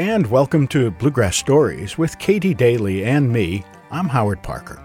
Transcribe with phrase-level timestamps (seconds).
[0.00, 3.62] and welcome to Bluegrass Stories with Katie Daly and me.
[3.90, 4.82] I'm Howard Parker.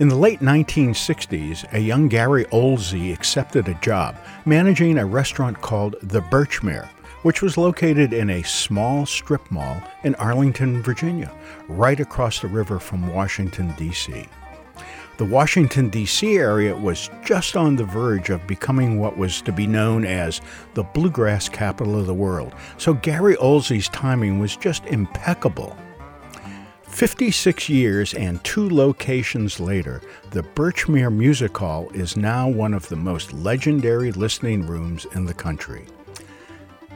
[0.00, 5.94] In the late 1960s, a young Gary Oelze accepted a job managing a restaurant called
[6.02, 6.88] the Birchmere,
[7.22, 11.30] which was located in a small strip mall in Arlington, Virginia,
[11.68, 14.26] right across the river from Washington, D.C.
[15.18, 16.36] The Washington, D.C.
[16.36, 20.40] area was just on the verge of becoming what was to be known as
[20.74, 25.76] the bluegrass capital of the world, so Gary Oelze's timing was just impeccable.
[26.84, 32.94] 56 years and two locations later, the Birchmere Music Hall is now one of the
[32.94, 35.86] most legendary listening rooms in the country.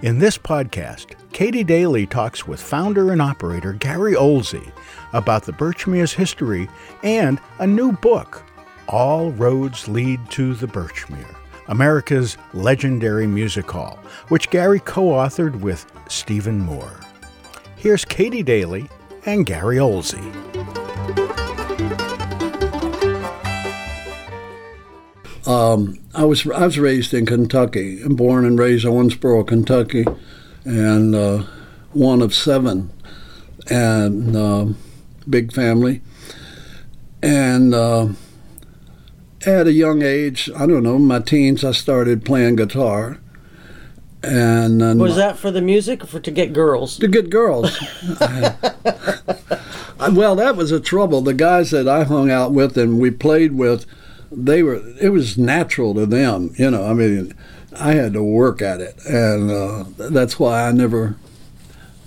[0.02, 4.72] In this podcast, Katie Daly talks with founder and operator Gary Olsey
[5.12, 6.68] about the Birchmere's history
[7.02, 8.42] and a new book,
[8.88, 11.36] All Roads Lead to the Birchmere,
[11.68, 17.00] America's legendary music hall, which Gary co authored with Stephen Moore.
[17.76, 18.88] Here's Katie Daly
[19.26, 20.20] and Gary Oelze.
[25.46, 30.04] Um, I was I was raised in Kentucky, born and raised in Owensboro, Kentucky,
[30.64, 31.42] and uh,
[31.92, 32.90] one of seven,
[33.68, 34.66] and uh,
[35.28, 36.00] big family.
[37.22, 38.08] And uh,
[39.46, 43.18] at a young age, I don't know, my teens, I started playing guitar.
[44.24, 46.96] And then Was that for the music or for to get girls?
[46.98, 47.76] to get girls.
[48.20, 51.20] I- well, that was a trouble.
[51.20, 53.86] The guys that I hung out with and we played with,
[54.30, 54.80] they were.
[55.00, 56.54] It was natural to them.
[56.58, 57.34] You know, I mean,
[57.78, 61.16] I had to work at it, and uh, that's why I never,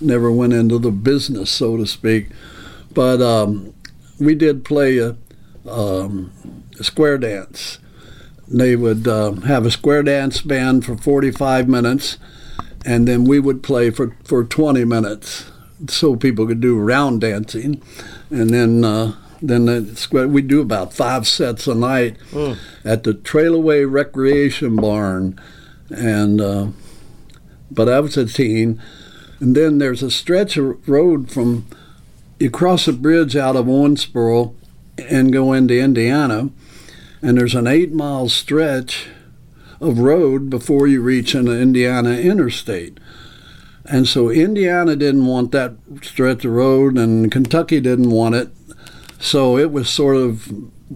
[0.00, 2.28] never went into the business, so to speak.
[2.96, 3.74] But um,
[4.18, 5.16] we did play a,
[5.70, 6.32] um,
[6.80, 7.78] a square dance.
[8.48, 12.16] They would uh, have a square dance band for 45 minutes,
[12.86, 15.44] and then we would play for, for 20 minutes
[15.88, 17.82] so people could do round dancing.
[18.30, 22.16] And then uh, then the square, we do about five sets a night
[22.82, 25.38] at the Trailaway Recreation Barn.
[25.90, 26.68] And uh,
[27.70, 28.80] but I was a teen.
[29.38, 31.66] And then there's a stretch of road from
[32.38, 34.54] you cross a bridge out of Owensboro
[34.98, 36.50] and go into Indiana,
[37.22, 39.08] and there's an eight mile stretch
[39.80, 42.98] of road before you reach an Indiana interstate.
[43.84, 48.48] And so Indiana didn't want that stretch of road, and Kentucky didn't want it.
[49.18, 50.48] So it was sort of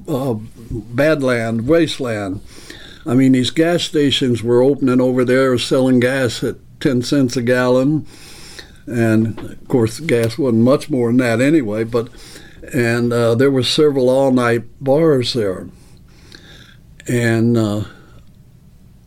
[0.08, 0.34] uh,
[0.70, 2.40] badland, wasteland.
[3.06, 7.42] I mean, these gas stations were opening over there, selling gas at 10 cents a
[7.42, 8.06] gallon.
[8.90, 12.08] And of course, gas wasn't much more than that anyway, but
[12.74, 15.68] and uh, there were several all-night bars there,
[17.06, 17.84] and uh,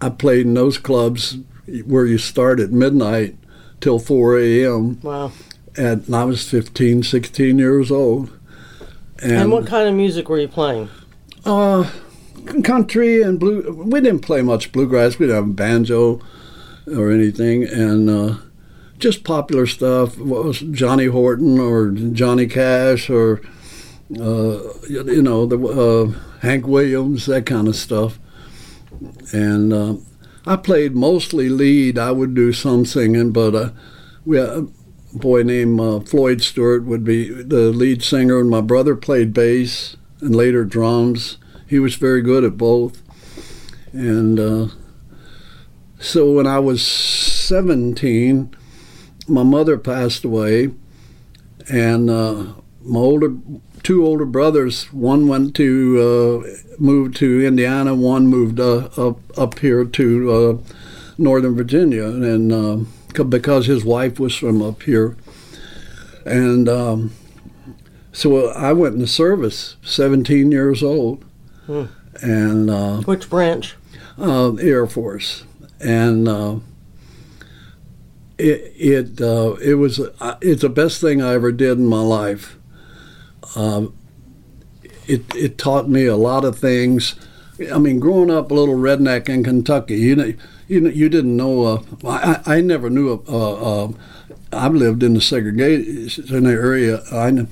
[0.02, 1.38] I played in those clubs
[1.86, 3.36] where you start at midnight
[3.80, 5.00] till 4 a.m.
[5.02, 5.32] Wow.
[5.76, 8.30] And I was 15, 16 years old.
[9.22, 10.90] And, what kind of music were you playing?
[11.46, 11.90] Uh,
[12.64, 13.72] country and blue.
[13.72, 15.18] We didn't play much bluegrass.
[15.18, 16.22] We didn't have a banjo
[16.88, 18.36] or anything, and uh,
[19.00, 20.18] just popular stuff.
[20.18, 23.42] Was Johnny Horton or Johnny Cash or
[24.20, 28.20] uh, you know the uh, Hank Williams, that kind of stuff.
[29.32, 29.96] And uh,
[30.46, 31.98] I played mostly lead.
[31.98, 33.70] I would do some singing, but uh,
[34.26, 34.68] we had a
[35.14, 39.96] boy named uh, Floyd Stewart would be the lead singer, and my brother played bass
[40.22, 41.38] and later drums.
[41.68, 43.02] He was very good at both.
[43.92, 44.68] And uh,
[46.00, 48.56] so when I was 17,
[49.28, 50.70] my mother passed away,
[51.72, 52.46] and uh,
[52.84, 53.34] my older
[53.84, 54.92] two older brothers.
[54.94, 57.94] One went to uh, moved to Indiana.
[57.96, 60.58] One moved uh, up up here to uh,
[61.18, 62.94] Northern Virginia, and um,
[63.30, 65.16] because his wife was from up here,
[66.26, 67.12] and um,
[68.12, 69.76] so I went in the service.
[69.84, 71.24] Seventeen years old,
[71.66, 71.84] Hmm.
[72.22, 73.76] and uh, Which branch?
[74.18, 75.44] uh, Air Force,
[75.80, 76.56] and uh,
[78.38, 82.02] it it uh, it was uh, it's the best thing I ever did in my
[82.02, 82.58] life.
[83.56, 83.96] Um,
[85.08, 87.16] it it taught me a lot of things.
[87.72, 90.34] I mean, growing up a little redneck in Kentucky, you know,
[90.68, 91.64] you know, you didn't know.
[91.64, 93.12] Uh, I I never knew.
[93.12, 93.92] A, uh, uh,
[94.52, 97.02] I've lived in the segregation area.
[97.12, 97.48] I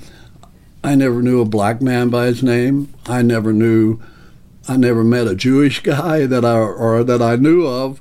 [0.84, 2.92] I never knew a black man by his name.
[3.06, 4.00] I never knew.
[4.68, 8.00] I never met a Jewish guy that I or that I knew of.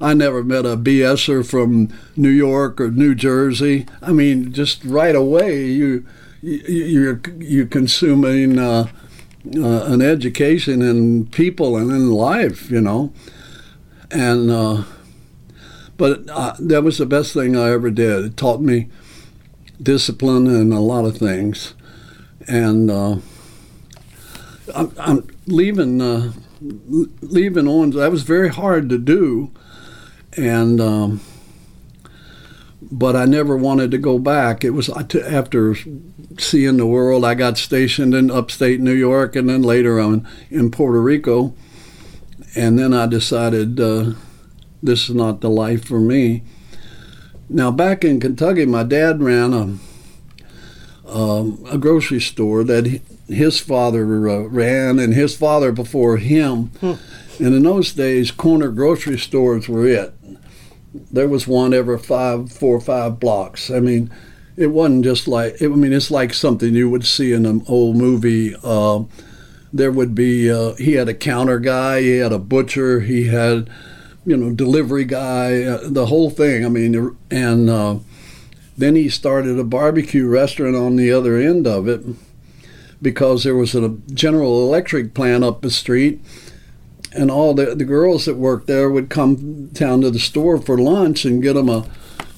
[0.00, 3.86] I never met a BSer from New York or New Jersey.
[4.00, 6.06] I mean, just right away you,
[6.40, 8.88] you you're you're consuming uh,
[9.56, 13.12] uh, an education in people and in life, you know,
[14.10, 14.84] and uh,
[15.96, 18.24] But uh, that was the best thing I ever did.
[18.24, 18.88] It taught me
[19.82, 21.74] discipline and a lot of things.
[22.48, 23.16] And uh,
[24.74, 26.32] I'm, I'm, leaving uh,
[26.62, 27.96] leaving Owens.
[27.96, 29.50] That was very hard to do,
[30.36, 31.20] and um,
[32.90, 34.64] but I never wanted to go back.
[34.64, 35.76] It was after
[36.38, 37.24] seeing the world.
[37.24, 41.54] I got stationed in upstate New York, and then later on in Puerto Rico,
[42.56, 44.12] and then I decided uh,
[44.82, 46.42] this is not the life for me.
[47.48, 49.78] Now back in Kentucky, my dad ran a
[51.12, 56.66] um, a grocery store that he, his father uh, ran, and his father before him.
[56.80, 56.94] Hmm.
[57.38, 60.14] And in those days, corner grocery stores were it.
[60.94, 63.70] There was one every five, four or five blocks.
[63.70, 64.10] I mean,
[64.56, 65.60] it wasn't just like.
[65.60, 68.54] It, I mean, it's like something you would see in an old movie.
[68.62, 69.04] Uh,
[69.72, 70.50] there would be.
[70.50, 72.00] Uh, he had a counter guy.
[72.00, 73.00] He had a butcher.
[73.00, 73.70] He had,
[74.26, 75.62] you know, delivery guy.
[75.62, 76.64] Uh, the whole thing.
[76.64, 77.98] I mean, and uh,
[78.76, 82.02] then he started a barbecue restaurant on the other end of it
[83.02, 86.20] because there was a General Electric plant up the street,
[87.12, 90.78] and all the, the girls that worked there would come down to the store for
[90.78, 91.86] lunch and get them a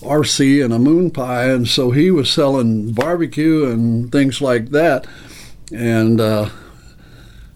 [0.00, 5.06] RC and a moon pie, and so he was selling barbecue and things like that,
[5.72, 6.48] and uh,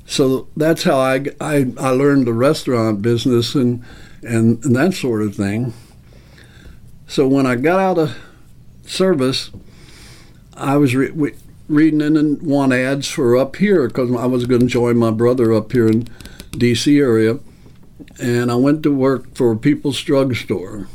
[0.05, 3.83] so that's how I, I, I learned the restaurant business and,
[4.23, 5.75] and and that sort of thing.
[7.09, 8.17] So when I got out of
[8.85, 9.51] service,
[10.55, 11.35] I was re-
[11.69, 15.53] reading in one ads for up here because I was going to join my brother
[15.53, 16.09] up here in
[16.59, 16.99] D.C.
[16.99, 17.39] area,
[18.21, 20.89] and I went to work for People's Drug Store,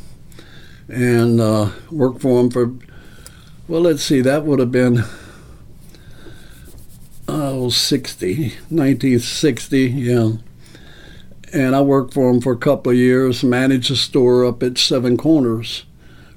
[0.87, 2.73] and uh, worked for them for.
[3.67, 5.05] Well, let's see, that would have been
[7.31, 10.31] oh, 60, 1960, yeah.
[11.53, 14.77] And I worked for them for a couple of years, managed a store up at
[14.77, 15.85] Seven Corners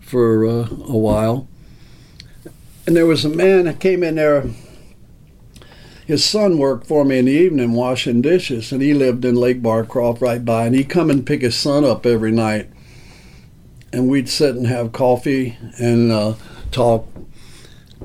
[0.00, 1.48] for uh, a while.
[2.86, 4.44] And there was a man that came in there.
[6.06, 9.62] His son worked for me in the evening washing dishes, and he lived in Lake
[9.62, 10.66] Barcroft right by.
[10.66, 12.68] And he'd come and pick his son up every night,
[13.92, 16.34] and we'd sit and have coffee and uh,
[16.70, 17.08] talk.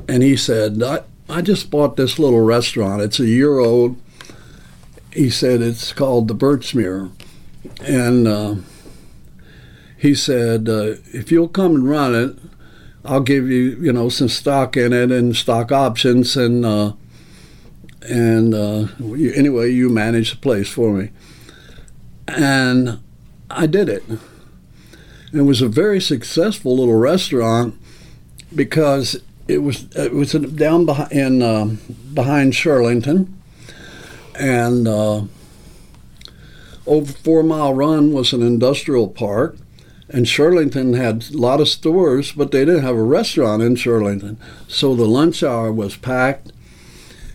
[0.07, 3.01] And he said, I, I just bought this little restaurant.
[3.01, 3.97] It's a year old.
[5.11, 7.11] He said it's called the Birchmere.
[7.81, 8.55] And uh,
[9.97, 12.37] he said, uh, if you'll come and run it,
[13.03, 16.93] I'll give you, you know, some stock in it and stock options and uh,
[18.01, 21.09] and uh, anyway, you manage the place for me.
[22.27, 22.99] And
[23.49, 24.03] I did it.
[25.33, 27.75] It was a very successful little restaurant
[28.55, 31.75] because it was it was down behind in uh,
[32.13, 33.31] behind Shirlington,
[34.35, 35.23] and uh,
[36.85, 39.57] over Four Mile Run was an industrial park,
[40.07, 44.37] and Shirlington had a lot of stores, but they didn't have a restaurant in Shirlington.
[44.67, 46.51] So the lunch hour was packed.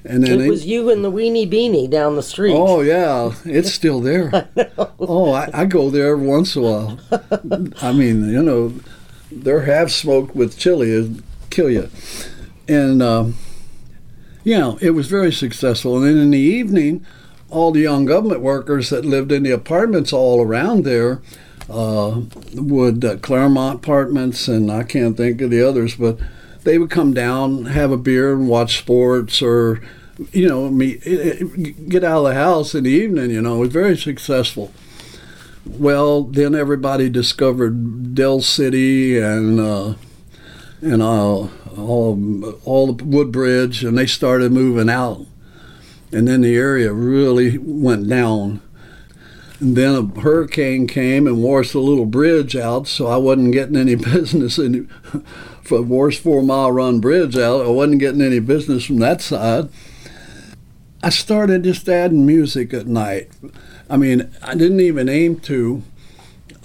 [0.07, 2.53] And then it was you and the Weenie Beenie down the street.
[2.55, 4.31] Oh yeah, it's still there.
[4.57, 4.69] I
[5.01, 6.99] oh, I, I, go there every once in a while.
[7.81, 8.75] I mean, you know,
[9.33, 11.89] their half smoked with chili kill you.
[12.69, 13.37] And um,
[14.43, 15.97] you know, it was very successful.
[15.97, 17.05] And then in the evening,
[17.49, 21.23] all the young government workers that lived in the apartments all around there
[21.71, 22.21] uh,
[22.55, 26.19] would uh, Claremont Apartments, and I can't think of the others, but
[26.65, 29.81] they would come down, have a beer, and watch sports, or
[30.33, 31.03] you know, meet,
[31.89, 33.31] get out of the house in the evening.
[33.31, 34.73] You know, it was very successful.
[35.67, 39.95] Well, then everybody discovered Dale City and uh,
[40.81, 45.27] and uh, all all the Woodbridge, and they started moving out,
[46.13, 48.61] and then the area really went down
[49.61, 53.77] and then a hurricane came and washed the little bridge out, so I wasn't getting
[53.77, 54.91] any business in,
[55.65, 57.65] for washed four mile run bridge out.
[57.65, 59.69] I wasn't getting any business from that side.
[61.03, 63.31] I started just adding music at night.
[63.91, 65.83] I mean, I didn't even aim to,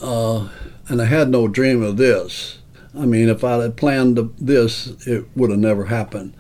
[0.02, 0.48] uh,
[0.88, 2.60] and I had no dream of this.
[2.98, 6.34] I mean, if I had planned this, it would have never happened.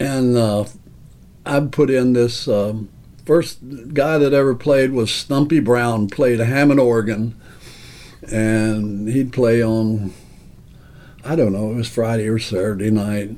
[0.00, 0.64] And uh,
[1.46, 2.48] I put in this.
[2.48, 2.88] Um,
[3.24, 3.58] first
[3.94, 7.34] guy that ever played was Stumpy Brown, played a Hammond organ,
[8.30, 10.12] and he'd play on,
[11.24, 13.30] I don't know, it was Friday or Saturday night.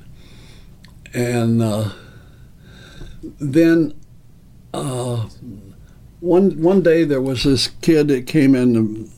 [1.15, 1.91] And uh,
[3.39, 3.95] then
[4.75, 5.29] uh,
[6.21, 9.11] one one day there was this kid that came in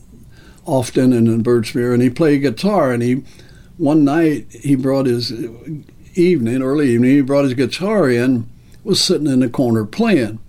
[0.65, 3.23] often in Birchmere, and he played guitar, and he
[3.77, 5.31] one night he brought his
[6.15, 8.47] evening, early evening, he brought his guitar in,
[8.83, 10.39] was sitting in the corner playing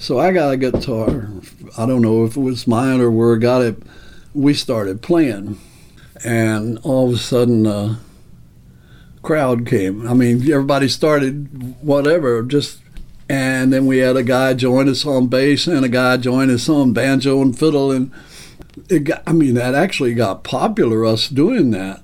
[0.00, 1.28] so I got a guitar.
[1.76, 3.76] I don't know if it was mine or where I got it.
[4.32, 5.60] we started playing,
[6.24, 7.96] and all of a sudden, uh,
[9.22, 10.06] crowd came.
[10.06, 12.80] I mean, everybody started whatever, just
[13.30, 16.68] and then we had a guy join us on bass and a guy join us
[16.68, 18.10] on banjo and fiddle and
[18.88, 22.02] it got, I mean that actually got popular us doing that.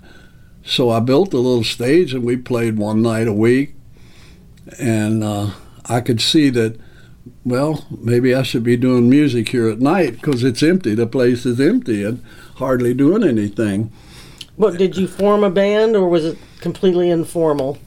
[0.64, 3.75] So I built a little stage and we played one night a week
[4.78, 5.50] and uh,
[5.87, 6.78] I could see that
[7.44, 10.94] well, maybe I should be doing music here at night because it's empty.
[10.94, 12.23] The place is empty and
[12.56, 13.92] hardly doing anything.
[14.57, 17.79] What did you form a band or was it completely informal?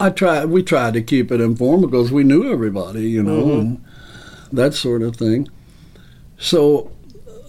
[0.00, 0.46] I tried.
[0.46, 3.60] We tried to keep it informal because we knew everybody, you know, mm-hmm.
[3.60, 3.84] and
[4.50, 5.48] that sort of thing.
[6.38, 6.90] So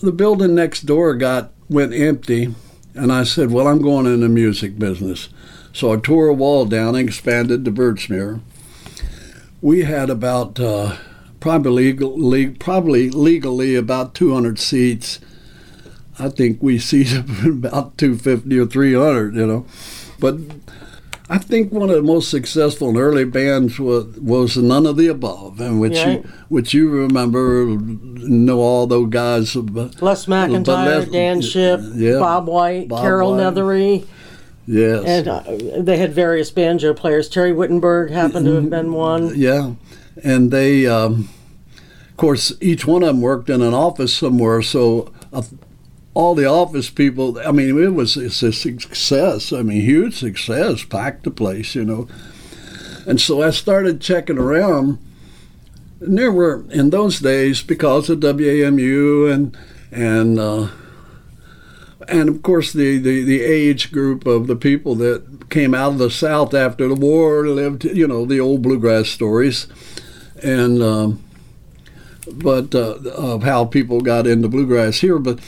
[0.02, 2.54] the building next door got went empty,
[2.94, 5.30] and I said, "Well, I'm going in the music business."
[5.72, 8.42] So I tore a wall down and expanded to Birchmere.
[9.62, 10.98] We had about uh,
[11.40, 15.20] probably legal, probably legally about 200 seats.
[16.20, 19.66] I think we seated about 250 or 300, you know,
[20.20, 20.36] but
[21.32, 25.08] I think one of the most successful and early bands was, was None of the
[25.08, 29.56] Above, and which you which you remember know all those guys.
[29.56, 33.54] Les McIntyre, Les, Dan Shipp, yeah, Bob White, Bob Carol White.
[33.54, 34.08] Nethery.
[34.66, 37.30] Yes, and uh, they had various banjo players.
[37.30, 39.34] Terry Wittenberg happened to have been one.
[39.36, 39.74] Yeah,
[40.24, 41.30] and they, um,
[42.10, 45.14] of course, each one of them worked in an office somewhere, so.
[45.32, 45.44] Uh,
[46.14, 49.54] all the office people, I mean, it was it's a success.
[49.54, 52.08] I mean, huge success, packed the place, you know.
[53.06, 55.00] And so I started checking around.
[56.00, 59.58] And there were, in those days, because of WAMU and,
[59.92, 60.70] and, uh,
[62.08, 65.98] and of course the, the, the age group of the people that came out of
[65.98, 69.68] the South after the war lived, you know, the old bluegrass stories.
[70.42, 71.24] And, um,
[72.32, 75.20] but uh, of how people got into bluegrass here.
[75.20, 75.40] But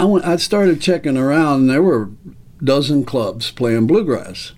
[0.00, 2.08] I, went, I started checking around, and there were
[2.64, 4.52] dozen clubs playing bluegrass.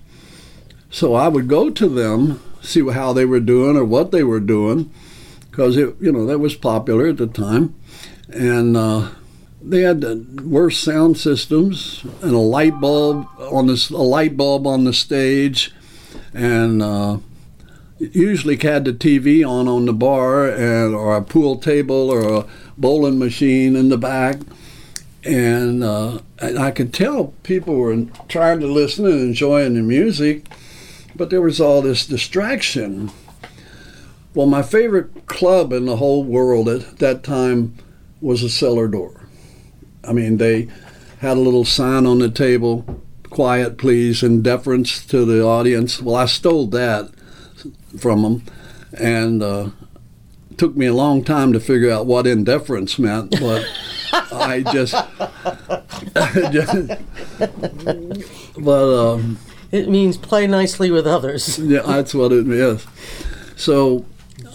[0.89, 4.39] So I would go to them, see how they were doing or what they were
[4.39, 4.89] doing,
[5.51, 7.75] because it, you know, that was popular at the time,
[8.29, 9.09] and uh,
[9.61, 14.65] they had the worst sound systems and a light bulb on this, a light bulb
[14.65, 15.73] on the stage,
[16.33, 17.17] and uh,
[17.99, 22.45] usually had the TV on on the bar and or a pool table or a
[22.77, 24.37] bowling machine in the back
[25.25, 30.45] and, uh, I could tell people were trying to listen and enjoying the music,
[31.15, 33.11] but there was all this distraction.
[34.33, 37.75] Well, my favorite club in the whole world at that time
[38.19, 39.27] was a cellar door.
[40.03, 40.67] I mean, they
[41.19, 46.01] had a little sign on the table, quiet please, in deference to the audience.
[46.01, 47.11] Well, I stole that
[47.97, 48.43] from them,
[48.99, 49.69] and uh,
[50.57, 53.65] took me a long time to figure out what indifference meant, but
[54.13, 54.93] I just,
[56.51, 57.01] just
[58.57, 59.39] but um,
[59.71, 61.57] it means play nicely with others.
[61.63, 62.85] yeah, that's what it is.
[63.55, 64.05] So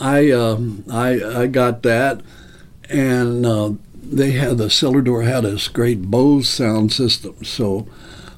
[0.00, 2.20] I um, I I got that,
[2.88, 7.44] and uh, they had the cellar door had this great Bose sound system.
[7.44, 7.88] So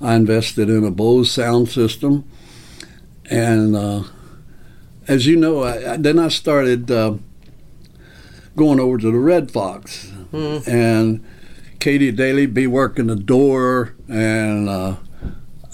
[0.00, 2.24] I invested in a Bose sound system,
[3.30, 4.04] and uh,
[5.06, 6.90] as you know, I, I, then I started.
[6.90, 7.16] Uh,
[8.56, 10.66] going over to the Red Fox, mm.
[10.68, 11.24] and
[11.80, 14.96] Katie Daly be working the door, and uh,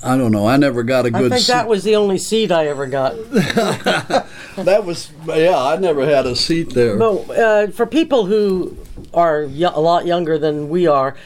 [0.02, 0.46] I don't know.
[0.46, 1.32] I never got a good.
[1.32, 3.14] I think that was the only seat I ever got.
[3.32, 5.58] that was yeah.
[5.58, 6.96] I never had a seat there.
[6.96, 8.76] But uh, for people who
[9.12, 11.16] are y- a lot younger than we are,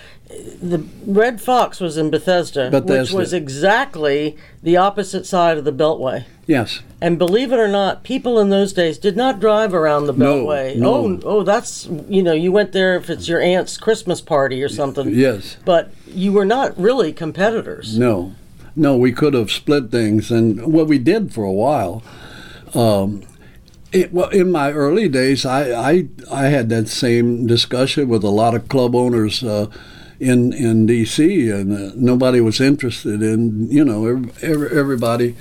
[0.63, 5.73] the Red Fox was in Bethesda, Bethesda, which was exactly the opposite side of the
[5.73, 6.25] Beltway.
[6.47, 6.81] Yes.
[7.01, 10.77] And believe it or not, people in those days did not drive around the Beltway.
[10.77, 11.21] No, no.
[11.25, 14.69] Oh, oh, that's you know, you went there if it's your aunt's Christmas party or
[14.69, 15.11] something.
[15.11, 15.57] Yes.
[15.65, 17.99] But you were not really competitors.
[17.99, 18.35] No,
[18.77, 22.03] no, we could have split things, and what we did for a while.
[22.75, 23.23] Um,
[23.93, 28.31] it, well, in my early days, I, I I had that same discussion with a
[28.31, 29.43] lot of club owners.
[29.43, 29.67] Uh,
[30.21, 31.51] in in D.C.
[31.51, 34.07] and uh, nobody was interested in you know
[34.43, 35.35] every, everybody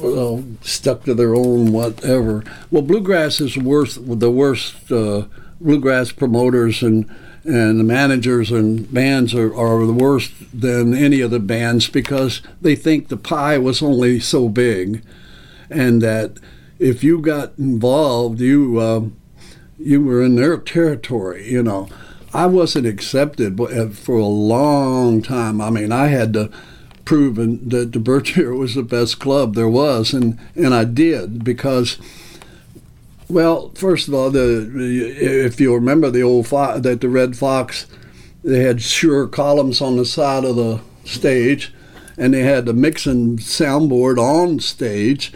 [0.00, 2.44] well, stuck to their own whatever.
[2.70, 5.26] Well, bluegrass is worst the worst uh,
[5.60, 7.08] bluegrass promoters and
[7.44, 12.42] and the managers and bands are, are the worst than any of the bands because
[12.60, 15.02] they think the pie was only so big,
[15.70, 16.38] and that
[16.78, 19.02] if you got involved, you uh,
[19.78, 21.88] you were in their territory, you know.
[22.34, 25.60] I wasn't accepted uh, for a long time.
[25.60, 26.50] I mean, I had to
[27.04, 31.98] prove that the Birchmere was the best club there was, and, and I did because,
[33.28, 37.86] well, first of all, the if you remember the old fo- that the Red Fox
[38.44, 41.72] they had Shure columns on the side of the stage,
[42.16, 45.32] and they had the mixing soundboard on stage,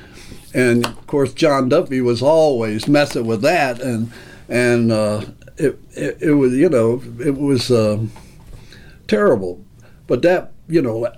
[0.55, 4.13] and of course John Duffy was always messing with that, and
[4.49, 5.25] and uh,
[5.57, 8.05] it, it, it was you know it was uh,
[9.07, 9.65] terrible,
[10.07, 11.13] but that you know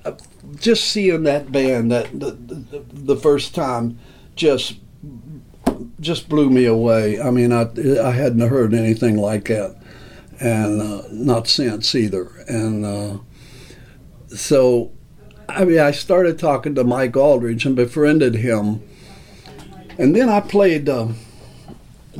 [0.56, 3.98] just seeing that band that the, the, the first time
[4.36, 4.76] just
[6.00, 7.20] just blew me away.
[7.20, 7.62] I mean, I
[8.02, 9.76] I hadn't heard anything like that,
[10.40, 12.30] and uh, not since either.
[12.48, 13.18] And uh,
[14.28, 14.92] so,
[15.48, 18.82] I mean, I started talking to Mike Auldridge and befriended him,
[19.98, 21.08] and then I played uh,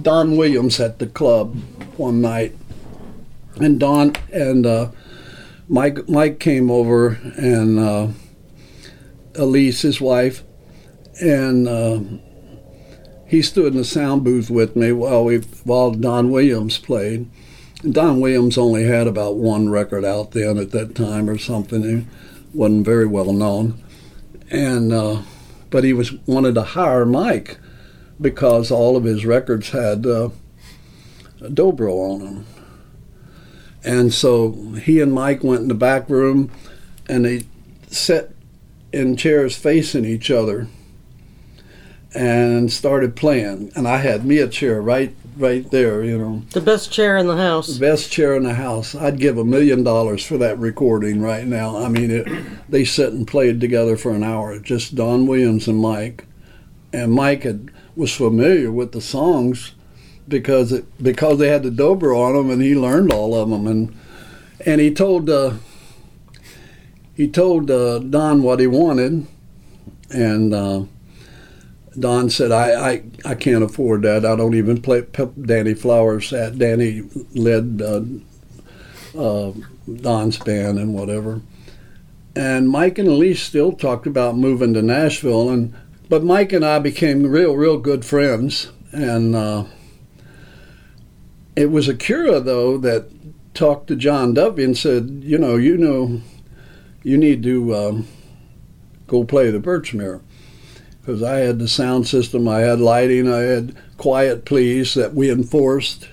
[0.01, 1.57] Don Williams at the club
[1.97, 2.57] one night,
[3.57, 4.91] and Don and uh,
[5.69, 8.09] Mike Mike came over and uh,
[9.35, 10.43] Elise, his wife,
[11.21, 12.01] and uh,
[13.27, 17.29] he stood in the sound booth with me while we while Don Williams played.
[17.89, 21.83] Don Williams only had about one record out then at that time or something.
[21.83, 22.07] He
[22.53, 23.83] wasn't very well known,
[24.51, 25.23] and uh,
[25.71, 27.59] but he was wanted to hire Mike
[28.21, 30.31] because all of his records had uh,
[31.41, 32.47] dobro on them.
[33.85, 34.53] And so
[34.83, 36.51] he and Mike went in the back room
[37.09, 37.45] and they
[37.89, 38.31] sat
[38.93, 40.69] in chairs facing each other
[42.15, 43.73] and started playing.
[43.75, 46.43] And I had me a chair right right there, you know.
[46.51, 47.67] The best chair in the house.
[47.67, 48.95] The best chair in the house.
[48.95, 51.77] I'd give a million dollars for that recording right now.
[51.77, 52.29] I mean, it,
[52.69, 56.27] they sat and played together for an hour, just Don Williams and Mike.
[56.93, 59.73] And Mike had, was familiar with the songs
[60.27, 63.67] because it, because they had the dobro on them, and he learned all of them.
[63.67, 63.97] And
[64.65, 65.55] and he told uh,
[67.15, 69.27] he told uh, Don what he wanted,
[70.11, 70.85] and uh,
[71.99, 74.25] Don said, I, I, I can't afford that.
[74.25, 75.05] I don't even play
[75.41, 76.33] Danny Flowers.
[76.33, 77.03] At Danny
[77.35, 78.03] led uh,
[79.17, 79.53] uh,
[79.93, 81.41] Don's band and whatever.
[82.35, 85.73] And Mike and Elise still talked about moving to Nashville, and
[86.09, 88.71] but Mike and I became real, real good friends.
[88.93, 89.65] And uh,
[91.57, 93.11] it was Akira though that
[93.55, 96.21] talked to John Duffy and said, you know, you know,
[97.03, 98.09] you need to um,
[99.07, 100.21] go play the Birchmere
[101.01, 105.31] because I had the sound system, I had lighting, I had quiet please that we
[105.31, 106.09] enforced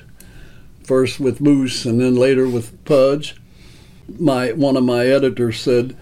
[0.84, 3.36] first with Moose and then later with Pudge.
[4.20, 5.96] My one of my editors said,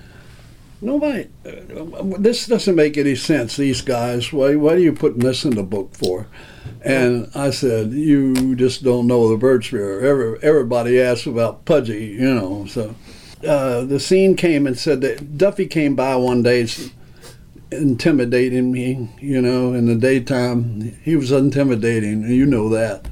[0.81, 3.57] "Nobody, uh, this doesn't make any sense.
[3.57, 6.27] These guys, why why are you putting this in the book for?"
[6.83, 10.01] And I said, "You just don't know the Birchmere.
[10.01, 12.95] Every, everybody asks about Pudgy, you know." So
[13.47, 16.67] uh, the scene came and said that Duffy came by one day
[17.71, 20.97] intimidating me, you know, in the daytime.
[21.03, 23.05] He was intimidating, you know that.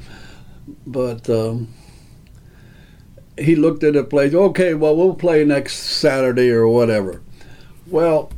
[0.86, 1.74] But um,
[3.38, 7.22] he looked at the place, okay, well, we'll play next Saturday or whatever.
[7.90, 8.32] Well,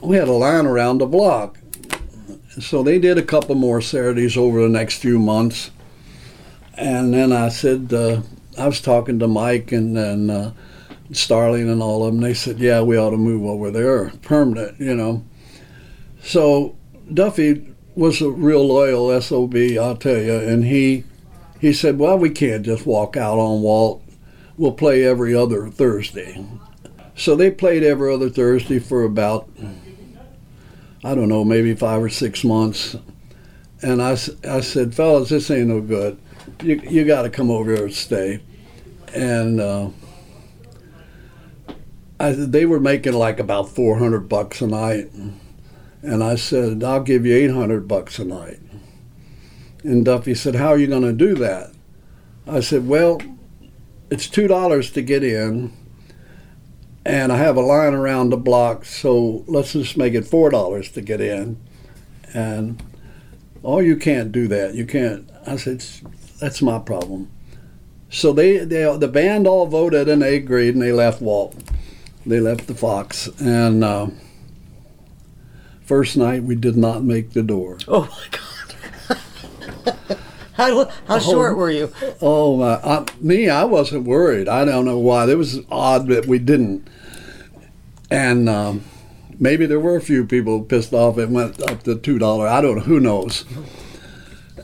[0.00, 1.58] we had a line around the block.
[2.60, 5.70] So they did a couple more Saturdays over the next few months.
[6.74, 8.22] And then I said, uh,
[8.56, 10.50] I was talking to Mike and, and uh,
[11.12, 12.22] Starling and all of them.
[12.22, 15.22] They said, "Yeah, we ought to move over there, permanent," you know.
[16.22, 16.76] So
[17.12, 21.04] Duffy was a real loyal sob, I'll tell you, and he
[21.60, 24.02] he said, "Well, we can't just walk out on Walt.
[24.56, 26.42] We'll play every other Thursday."
[27.16, 29.48] So they played every other Thursday for about
[31.04, 32.96] I don't know, maybe five or six months.
[33.82, 34.12] And I,
[34.48, 36.18] I said, fellas, this ain't no good.
[36.62, 38.40] You, you got to come over here and stay.
[39.14, 39.90] And uh,
[42.18, 45.10] I, they were making like about 400 bucks a night.
[46.00, 48.60] And I said, I'll give you 800 bucks a night.
[49.82, 51.72] And Duffy said, How are you going to do that?
[52.46, 53.20] I said, Well,
[54.10, 55.70] it's $2 to get in,
[57.04, 61.00] and I have a line around the block, so let's just make it $4 to
[61.00, 61.58] get in.
[62.32, 62.82] And,
[63.62, 64.74] oh, you can't do that.
[64.74, 65.30] You can't.
[65.46, 65.84] I said,
[66.40, 67.30] That's my problem.
[68.10, 71.56] So they, they the band all voted and they agreed and they left Walt
[72.26, 74.06] they left the Fox, and uh,
[75.82, 77.78] first night we did not make the door.
[77.88, 78.38] Oh my
[79.08, 79.18] God!
[80.54, 81.92] how how oh, short were you?
[82.22, 84.48] Oh my, I, me, I wasn't worried.
[84.48, 85.28] I don't know why.
[85.30, 86.88] It was odd that we didn't,
[88.14, 88.48] and.
[88.48, 88.84] Um,
[89.36, 91.18] maybe there were a few people pissed off.
[91.18, 92.46] It went up to two dollar.
[92.46, 92.82] I don't know.
[92.84, 93.44] Who knows?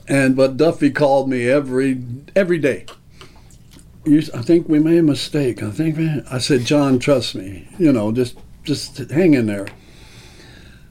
[0.06, 2.00] And but Duffy called me every
[2.36, 2.86] every day
[4.04, 5.62] you, I think we made a mistake.
[5.62, 5.98] I think
[6.30, 7.68] I said, John, trust me.
[7.78, 9.68] You know, just just hang in there.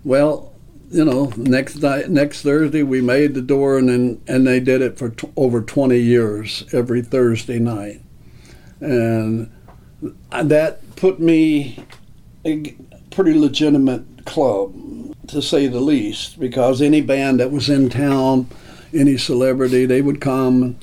[0.03, 0.53] Well,
[0.91, 4.81] you know, next night, next Thursday, we made the door, and then and they did
[4.81, 8.01] it for t- over 20 years, every Thursday night.
[8.79, 9.51] and
[10.31, 11.83] that put me
[12.45, 12.75] a
[13.11, 14.73] pretty legitimate club,
[15.27, 18.47] to say the least, because any band that was in town,
[18.93, 20.77] any celebrity, they would come.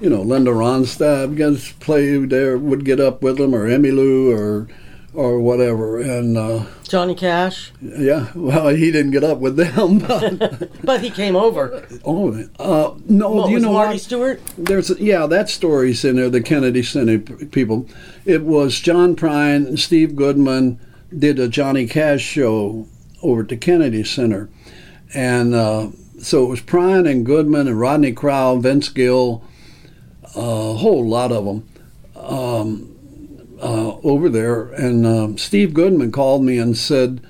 [0.00, 4.68] You know, Linda Ronstadt guys play there, would get up with them, or Emmylou, or
[5.12, 6.00] or whatever.
[6.00, 7.72] And uh, Johnny Cash.
[7.80, 11.86] Yeah, well, he didn't get up with them, but, but he came over.
[12.04, 13.30] Oh uh, no!
[13.30, 14.00] What, you know Marty what?
[14.00, 14.40] Stuart?
[14.56, 16.30] There's yeah, that story's in there.
[16.30, 17.86] The Kennedy Center people.
[18.24, 20.80] It was John Prine and Steve Goodman
[21.16, 22.86] did a Johnny Cash show
[23.22, 24.48] over at the Kennedy Center,
[25.14, 25.88] and uh,
[26.20, 29.42] so it was Prine and Goodman and Rodney Crowell, Vince Gill,
[30.36, 31.66] a whole lot of them.
[32.16, 32.90] Um,
[33.60, 37.20] uh, over there, and uh, Steve Goodman called me and said,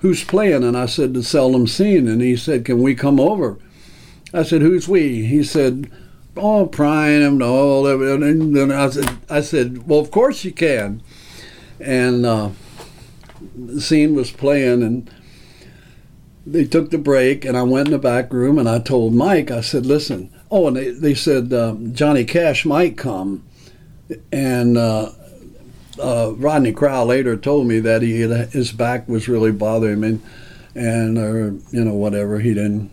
[0.00, 3.58] "Who's playing?" And I said, "The Seldom Scene." And he said, "Can we come over?"
[4.32, 5.90] I said, "Who's we?" He said,
[6.36, 11.02] "Oh, Prine and all." And then I said, "I said, well, of course you can."
[11.80, 12.50] And uh,
[13.54, 15.10] the scene was playing, and
[16.46, 19.50] they took the break, and I went in the back room, and I told Mike,
[19.50, 23.44] I said, "Listen." Oh, and they, they said um, Johnny Cash might come,
[24.32, 25.12] and uh,
[26.00, 30.22] uh, Rodney Crowell later told me that he his back was really bothering him, and,
[30.74, 32.90] and or you know whatever he didn't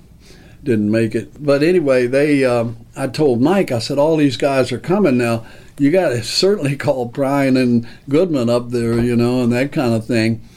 [0.63, 1.43] didn't make it.
[1.43, 5.45] But anyway, they um, I told Mike I said all these guys are coming now.
[5.77, 9.93] You got to certainly call Prine and Goodman up there, you know, and that kind
[9.93, 10.47] of thing.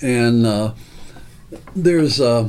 [0.00, 0.74] And uh,
[1.74, 2.48] there's uh,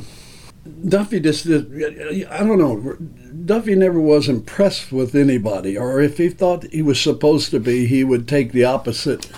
[0.87, 2.97] Duffy just I don't know.
[3.45, 7.85] Duffy never was impressed with anybody, or if he thought he was supposed to be,
[7.85, 9.29] he would take the opposite.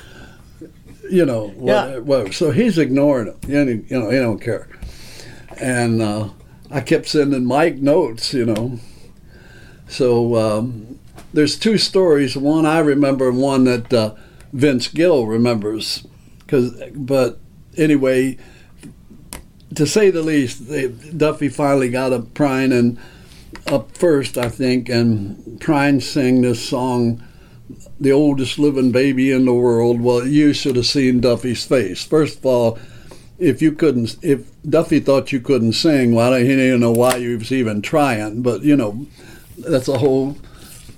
[1.09, 1.97] You know, yeah.
[1.97, 2.31] whatever.
[2.33, 3.47] So he's ignoring it.
[3.47, 4.67] You know, he don't care.
[5.59, 6.29] And uh,
[6.69, 8.33] I kept sending Mike notes.
[8.33, 8.79] You know,
[9.87, 10.99] so um,
[11.33, 12.37] there's two stories.
[12.37, 14.15] One I remember, and one that uh,
[14.53, 16.05] Vince Gill remembers.
[16.47, 17.39] Cause, but
[17.75, 18.37] anyway,
[19.75, 22.97] to say the least, they, Duffy finally got up Prine and
[23.67, 27.23] up first, I think, and Prine sang this song,
[27.99, 32.03] "The Oldest Living Baby in the World." Well, you should have seen Duffy's face.
[32.03, 32.79] First of all,
[33.39, 37.37] if you couldn't, if Duffy thought you couldn't sing, well, he didn't know why you
[37.37, 38.41] was even trying.
[38.41, 39.07] But you know,
[39.57, 40.37] that's a whole.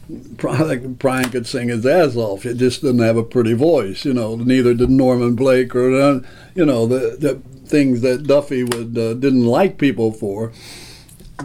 [0.09, 2.43] Prine could sing his ass off.
[2.43, 4.35] It just didn't have a pretty voice, you know.
[4.35, 6.21] Neither did Norman Blake or, uh,
[6.55, 7.35] you know, the, the
[7.67, 10.51] things that Duffy would uh, didn't like people for.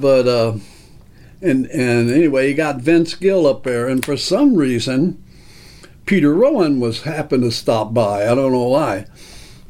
[0.01, 0.55] But uh,
[1.43, 5.23] and and anyway, he got Vince Gill up there, and for some reason,
[6.07, 8.23] Peter Rowan was happened to stop by.
[8.23, 9.07] I don't know why,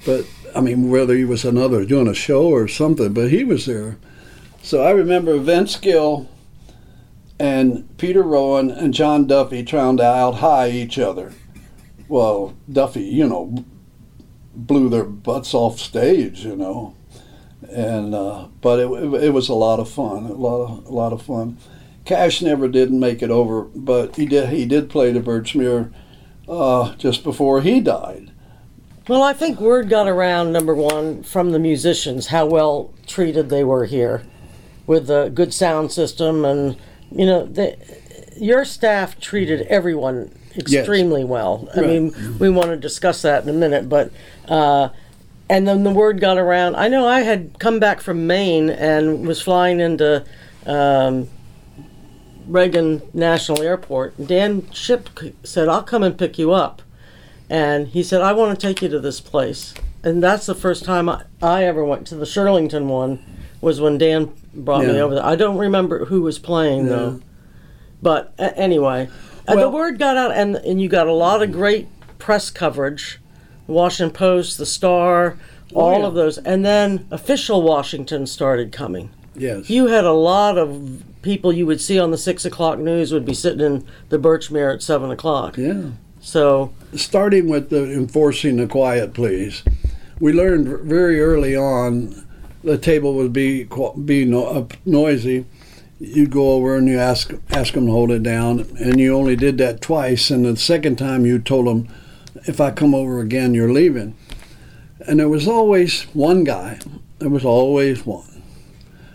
[0.07, 3.67] but I mean whether he was another doing a show or something, but he was
[3.67, 3.99] there.
[4.63, 6.29] So I remember Vince Gill
[7.39, 11.33] and Peter Rowan and John Duffy trying to out high each other.
[12.09, 13.65] Well, Duffy, you know,
[14.55, 16.95] blew their butts off stage, you know
[17.71, 18.89] and uh, but it,
[19.25, 21.59] it was a lot of fun, a lot of a lot of fun.
[22.05, 25.93] Cash never did make it over, but he did he did play the Birchmere
[26.49, 28.31] uh, just before he died.
[29.07, 33.63] Well, I think word got around number one from the musicians how well treated they
[33.63, 34.23] were here,
[34.87, 36.77] with a good sound system, and
[37.11, 37.77] you know the,
[38.37, 41.29] your staff treated everyone extremely yes.
[41.29, 41.69] well.
[41.75, 41.87] I right.
[41.87, 44.11] mean, we want to discuss that in a minute, but.
[44.49, 44.91] Uh,
[45.49, 46.75] and then the word got around.
[46.75, 50.25] I know I had come back from Maine and was flying into
[50.67, 51.29] um,
[52.47, 54.27] Reagan National Airport.
[54.27, 55.09] Dan Ship
[55.43, 56.81] said, "I'll come and pick you up,"
[57.55, 60.85] and he said, "I want to take you to this place." And that's the first
[60.85, 63.25] time I, I ever went to the Shirlington one.
[63.61, 64.93] Was when Dan brought yeah.
[64.93, 65.25] me over there.
[65.25, 67.21] I don't remember who was playing though,
[68.03, 69.09] but uh, anyway,
[69.49, 71.87] well, the word got out, and and you got a lot of great
[72.19, 73.21] press coverage
[73.67, 75.39] Washington Post, the Star,
[75.75, 76.07] oh, all yeah.
[76.07, 79.11] of those, and then official Washington started coming.
[79.35, 83.13] Yes, you had a lot of people you would see on the six o'clock news
[83.13, 85.57] would be sitting in the Birchmere at seven o'clock.
[85.57, 85.93] Yeah.
[86.25, 89.63] So starting with the enforcing the quiet please,
[90.19, 92.27] we learned very early on
[92.65, 93.69] the table would be
[94.05, 95.45] be no, uh, noisy.
[96.01, 99.37] You'd go over and you ask ask them to hold it down, and you only
[99.37, 100.31] did that twice.
[100.31, 101.89] And the second time you told them
[102.47, 104.17] if I come over again, you're leaving.
[105.07, 106.81] And there was always one guy.
[107.19, 108.43] There was always one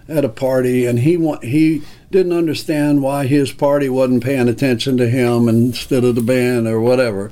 [0.07, 5.09] at a party, and he he didn't understand why his party wasn't paying attention to
[5.09, 7.31] him instead of the band or whatever.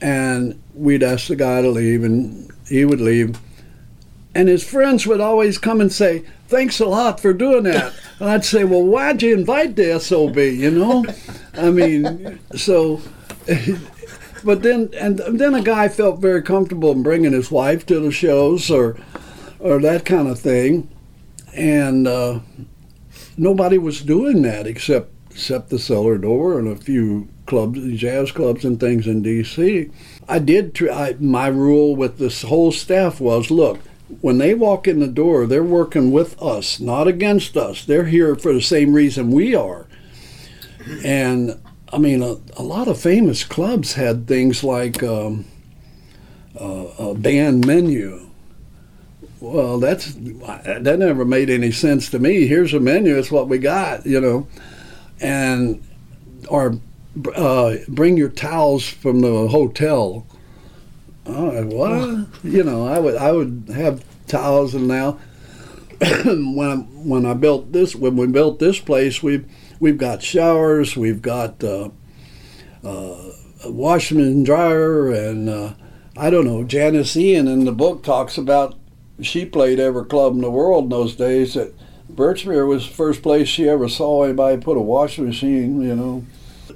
[0.00, 3.38] And we'd ask the guy to leave, and he would leave.
[4.34, 8.28] And his friends would always come and say, "Thanks a lot for doing that." and
[8.28, 11.04] I'd say, "Well, why'd you invite the SOB?" You know,
[11.54, 13.00] I mean, so
[14.44, 18.10] but then and then a guy felt very comfortable in bringing his wife to the
[18.10, 18.96] shows or
[19.58, 20.88] or that kind of thing,
[21.54, 22.40] and uh,
[23.36, 28.64] nobody was doing that except except the cellar door and a few clubs, jazz clubs
[28.64, 29.90] and things in D.C.
[30.28, 31.16] I did try.
[31.18, 33.78] My rule with this whole staff was, look,
[34.20, 37.84] when they walk in the door, they're working with us, not against us.
[37.84, 39.86] They're here for the same reason we are.
[41.04, 41.58] And
[41.92, 45.46] I mean, a, a lot of famous clubs had things like um,
[46.58, 48.21] uh, a band menu.
[49.42, 52.46] Well, that's that never made any sense to me.
[52.46, 54.46] Here's a menu; it's what we got, you know,
[55.20, 55.82] and
[56.46, 56.78] or
[57.34, 60.24] uh, bring your towels from the hotel.
[61.26, 62.28] Oh, what?
[62.44, 65.18] You know, I would I would have towels, and now
[66.24, 69.44] when I, when I built this when we built this place, we
[69.80, 71.88] we've got showers, we've got uh,
[72.84, 73.30] uh,
[73.64, 75.74] a washer and dryer, and uh,
[76.16, 76.62] I don't know.
[76.62, 78.76] Janis Ian in the book talks about
[79.20, 81.54] she played every club in the world in those days.
[81.54, 81.74] That
[82.10, 85.82] Birchmere was the first place she ever saw anybody put a washing machine.
[85.82, 86.26] You know,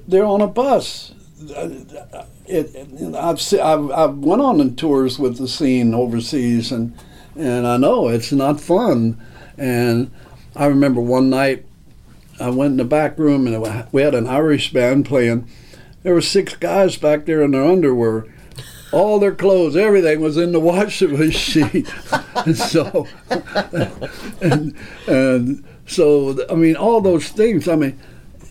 [0.07, 1.13] they're on a bus.
[1.39, 6.97] It, it, I've, I've I've went on tours with the scene overseas, and
[7.35, 9.21] and I know it's not fun.
[9.57, 10.11] And
[10.55, 11.65] I remember one night
[12.39, 15.47] I went in the back room and we had an Irish band playing.
[16.03, 18.25] There were six guys back there in their underwear.
[18.91, 21.85] All their clothes, everything was in the washing machine.
[22.35, 23.07] and so,
[24.41, 24.75] and,
[25.07, 27.67] and so, I mean, all those things.
[27.67, 27.99] I mean,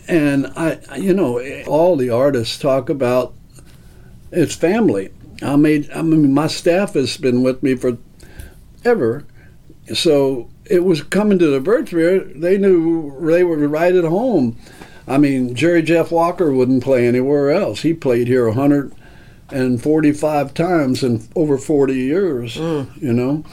[0.08, 3.34] and I, you know, all the artists talk about
[4.30, 5.10] it's family.
[5.42, 7.98] I made, I mean, my staff has been with me for
[8.84, 9.24] ever.
[9.94, 14.56] So it was coming to the Birchmere, they knew they were right at home.
[15.08, 17.82] I mean, Jerry Jeff Walker wouldn't play anywhere else.
[17.82, 18.50] He played here
[19.48, 23.00] 145 times in over 40 years, mm.
[23.00, 23.44] you know,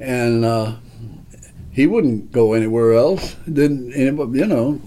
[0.00, 0.76] and uh,
[1.70, 3.34] he wouldn't go anywhere else.
[3.50, 4.80] Didn't anybody, you know?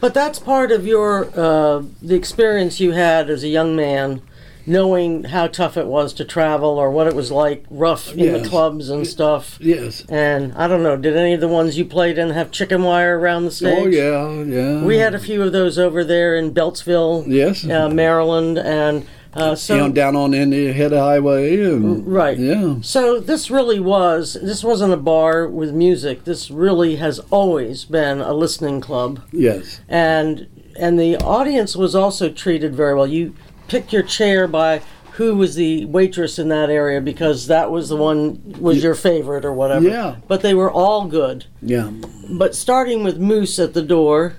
[0.00, 4.22] But that's part of your uh, the experience you had as a young man
[4.68, 8.42] knowing how tough it was to travel or what it was like rough in yes.
[8.42, 9.56] the clubs and stuff.
[9.60, 10.04] Yes.
[10.10, 13.18] And I don't know, did any of the ones you played in have chicken wire
[13.18, 13.78] around the stage?
[13.78, 14.84] Oh yeah, yeah.
[14.84, 19.06] We had a few of those over there in Beltsville, yes, uh, Maryland, and.
[19.38, 22.36] Uh, so you know, down on in the head of highway, and, right?
[22.36, 22.76] Yeah.
[22.82, 24.36] So this really was.
[24.42, 26.24] This wasn't a bar with music.
[26.24, 29.22] This really has always been a listening club.
[29.30, 29.80] Yes.
[29.88, 33.06] And and the audience was also treated very well.
[33.06, 33.34] You
[33.68, 37.96] pick your chair by who was the waitress in that area because that was the
[37.96, 39.88] one was your favorite or whatever.
[39.88, 40.16] Yeah.
[40.26, 41.46] But they were all good.
[41.62, 41.90] Yeah.
[42.28, 44.36] But starting with Moose at the door,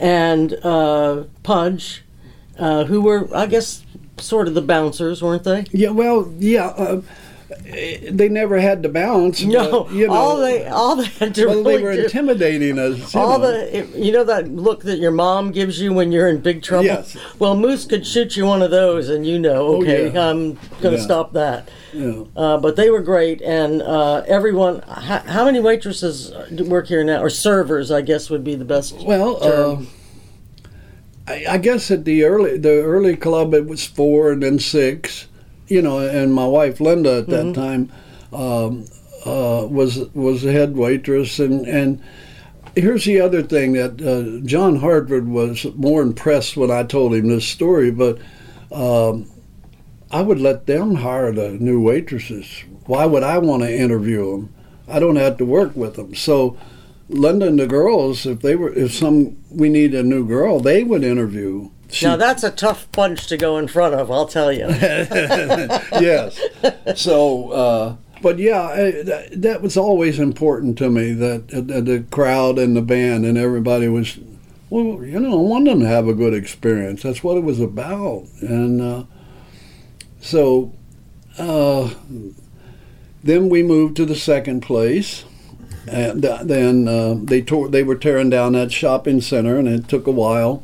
[0.00, 2.02] and uh, Pudge,
[2.58, 3.84] uh, who were I guess
[4.18, 5.66] sort of the bouncers, weren't they?
[5.70, 5.90] Yeah.
[5.90, 6.66] Well, yeah.
[6.66, 7.02] Uh,
[8.10, 9.42] they never had to bounce.
[9.42, 12.04] No, but, you know, all they all they had to well, really they were do,
[12.04, 13.14] intimidating us.
[13.14, 13.50] all know.
[13.50, 16.86] the you know that look that your mom gives you when you're in big trouble.
[16.86, 17.16] Yes.
[17.38, 20.30] Well, Moose could shoot you one of those, and you know, okay, oh, yeah.
[20.30, 21.04] I'm going to Yeah.
[21.04, 21.68] stop that.
[21.92, 22.24] Yeah.
[22.34, 24.80] Uh, but they were great, and uh, everyone.
[24.88, 27.90] How, how many waitresses work here now, or servers?
[27.90, 28.96] I guess would be the best.
[29.04, 29.82] Well, uh,
[31.26, 35.26] I, I guess at the early the early club it was four and then six,
[35.68, 37.90] you know, and my wife Linda at that time
[38.32, 38.86] um,
[39.24, 42.02] uh, was was the head waitress, and and
[42.74, 47.28] here's the other thing that uh, John Hartford was more impressed when I told him
[47.28, 48.18] this story, but.
[48.72, 49.30] Um,
[50.14, 52.62] I would let them hire the new waitresses.
[52.86, 54.54] Why would I want to interview them?
[54.86, 56.14] I don't have to work with them.
[56.14, 56.56] So,
[57.08, 60.84] Linda and the girls, if they were, if some we need a new girl, they
[60.84, 61.70] would interview.
[61.90, 64.10] She- now that's a tough bunch to go in front of.
[64.10, 64.66] I'll tell you.
[64.68, 66.40] yes.
[66.96, 71.80] So, uh, but yeah, I, that, that was always important to me that uh, the,
[71.82, 74.18] the crowd and the band and everybody was,
[74.70, 77.02] well, you know, I wanted them to have a good experience.
[77.02, 78.24] That's what it was about.
[78.40, 79.04] And uh,
[80.20, 80.72] so
[81.38, 81.92] uh,
[83.22, 85.24] then we moved to the second place.
[85.86, 90.06] And then uh, they tore, they were tearing down that shopping center, and it took
[90.06, 90.62] a while.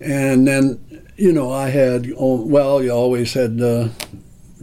[0.00, 0.80] And then,
[1.16, 3.88] you know, I had, oh, well, you always had uh,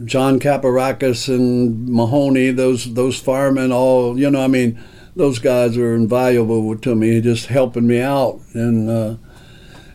[0.04, 4.82] John Caparakis and Mahoney, those those firemen, all, you know, I mean,
[5.16, 8.40] those guys were invaluable to me, just helping me out.
[8.54, 9.16] And, uh,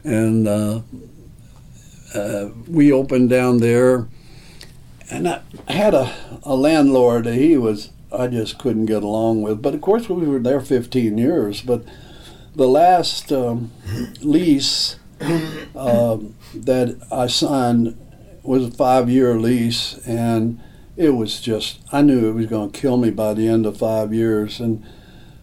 [0.03, 0.81] and uh,
[2.13, 4.07] uh, we opened down there.
[5.09, 9.61] And I had a, a landlord he was, I just couldn't get along with.
[9.61, 11.61] But of course, we were there 15 years.
[11.61, 11.83] But
[12.55, 13.71] the last um,
[14.21, 14.97] lease,
[15.75, 16.17] uh,
[16.53, 17.97] that I signed
[18.43, 20.61] was a five year lease, and
[20.95, 23.77] it was just, I knew it was going to kill me by the end of
[23.77, 24.59] five years.
[24.59, 24.85] And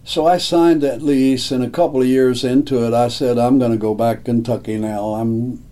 [0.04, 3.58] so I signed that lease, and a couple of years into it, I said, I'm
[3.58, 5.14] going to go back to Kentucky now.
[5.14, 5.64] I'm,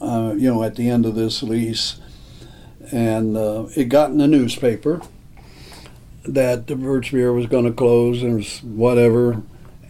[0.00, 2.00] uh, you know, at the end of this lease.
[2.90, 5.00] And uh, it got in the newspaper
[6.24, 8.44] that the Birchmere was going to close and
[8.76, 9.42] whatever.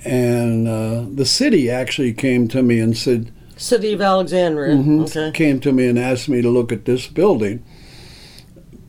[0.05, 4.75] And uh, the city actually came to me and said, City of Alexandria.
[4.75, 5.03] Mhm.
[5.05, 5.31] Okay.
[5.33, 7.63] came to me and asked me to look at this building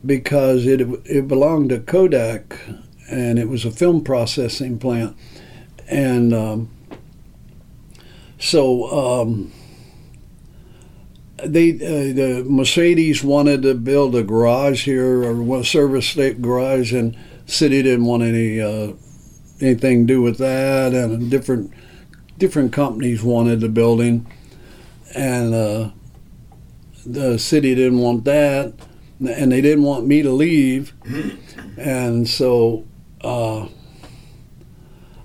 [0.04, 2.58] because it it belonged to Kodak
[3.08, 5.16] and it was a film processing plant
[5.88, 6.70] and um,
[8.38, 9.52] so um,
[11.44, 16.92] they uh, the Mercedes wanted to build a garage here or a service state garage
[16.92, 18.92] and city didn't want any uh,
[19.60, 21.72] anything to do with that and different
[22.38, 24.26] different companies wanted the building
[25.14, 25.90] and uh,
[27.06, 28.74] the city didn't want that,
[29.20, 30.92] and they didn't want me to leave,
[31.76, 32.84] and so
[33.20, 33.68] uh,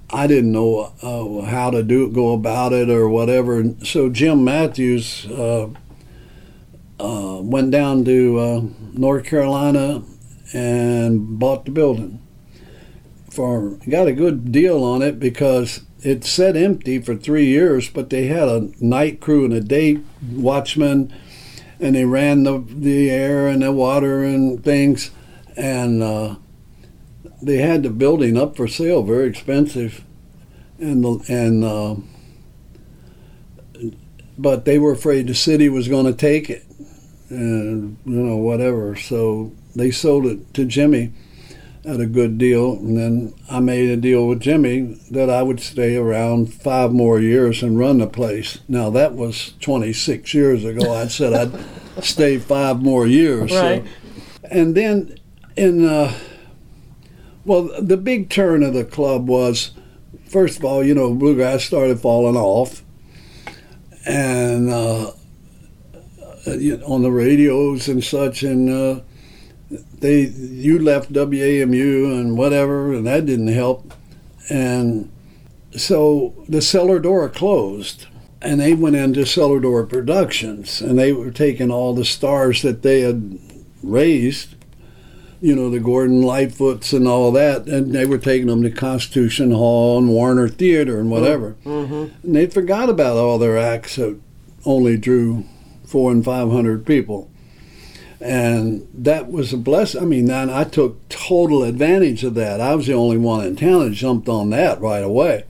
[0.09, 3.59] I didn't know uh, how to do go about it or whatever.
[3.59, 5.69] And so Jim Matthews uh,
[6.99, 8.61] uh, went down to uh,
[8.93, 10.03] North Carolina
[10.53, 12.21] and bought the building.
[13.29, 18.09] For got a good deal on it because it sat empty for three years, but
[18.09, 19.99] they had a night crew and a day
[20.31, 21.13] watchman,
[21.79, 25.11] and they ran the the air and the water and things,
[25.55, 26.35] and uh,
[27.41, 30.03] they had the building up for sale, very expensive,
[30.79, 31.95] and the, and uh,
[34.37, 36.65] but they were afraid the city was going to take it,
[37.29, 41.11] and you know whatever, so they sold it to Jimmy
[41.85, 42.73] at a good deal.
[42.73, 47.19] And then I made a deal with Jimmy that I would stay around five more
[47.19, 48.59] years and run the place.
[48.67, 50.93] Now, that was 26 years ago.
[50.93, 53.51] I said I'd stay five more years.
[53.51, 53.85] so- Right.
[54.51, 55.17] And then
[55.55, 56.13] in, uh,
[57.45, 59.71] well, the big turn of the club was,
[60.27, 62.83] first of all, you know, bluegrass started falling off.
[64.05, 65.11] And uh,
[66.85, 69.01] on the radios and such, and uh,
[69.69, 73.93] they you left WAMU and whatever, and that didn't help.
[74.49, 75.11] And
[75.75, 78.07] so the cellar door closed,
[78.41, 82.81] and they went into cellar door productions, and they were taking all the stars that
[82.81, 83.37] they had
[83.83, 84.55] raised,
[85.41, 89.51] you know, the Gordon Lightfoots and all that, and they were taking them to Constitution
[89.51, 91.55] Hall and Warner Theater and whatever.
[91.63, 92.25] Mm-hmm.
[92.25, 94.19] And they forgot about all their acts that
[94.65, 95.45] only drew
[95.85, 97.29] four and five hundred people.
[98.21, 100.01] And that was a blessing.
[100.01, 102.59] I mean, I took total advantage of that.
[102.59, 105.45] I was the only one in town that jumped on that right away.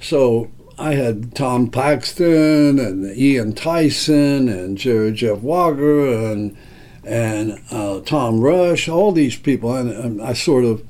[0.00, 6.56] So I had Tom Paxton and Ian Tyson and Jerry Jeff Walker and
[7.04, 10.86] and uh, Tom Rush, all these people, and, and I sort of,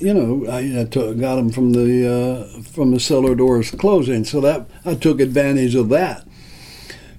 [0.00, 4.24] you know, I, I took, got them from the uh, from the cellar doors closing.
[4.24, 6.26] So that I took advantage of that,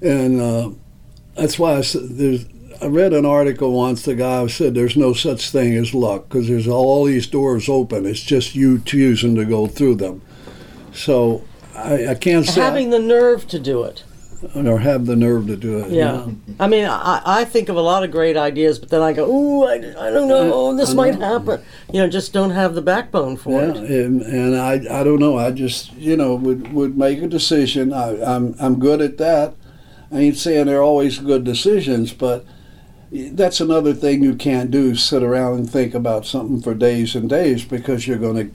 [0.02, 0.72] and uh,
[1.36, 2.46] that's why I there's.
[2.82, 4.04] I read an article once.
[4.04, 8.06] The guy said there's no such thing as luck because there's all these doors open.
[8.06, 10.22] It's just you choosing to go through them.
[10.94, 11.44] So
[11.76, 14.04] I, I can't say Having the nerve to do it.
[14.56, 15.90] or have the nerve to do it.
[15.92, 16.28] Yeah.
[16.60, 19.26] I mean, I, I think of a lot of great ideas, but then I go,
[19.28, 21.62] ooh, I, I don't know, this I might happen.
[21.92, 23.78] You know, just don't have the backbone for Yeah, it.
[24.06, 25.38] and, and I, I don't know.
[25.38, 27.92] I just you know would, would make a decision.
[27.94, 29.56] I, I'm I'm good at that.
[30.12, 32.46] I ain't saying they're always good decisions, but
[33.12, 34.96] that's another thing you can't do.
[34.96, 38.54] Sit around and think about something for days and days because you're going to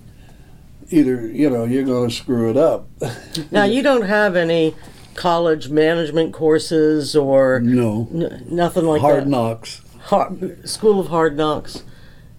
[0.93, 2.89] either you know you're going to screw it up.
[3.51, 4.75] Now, you don't have any
[5.15, 9.07] college management courses or no, n- nothing like that.
[9.07, 9.29] hard that.
[9.29, 9.83] knocks.
[10.05, 11.85] Hard, School of Hard Knocks.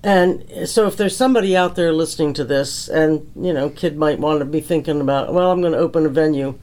[0.04, 4.20] And so, if there's somebody out there listening to this, and you know, kid might
[4.20, 6.60] want to be thinking about, well, I'm going to open a venue.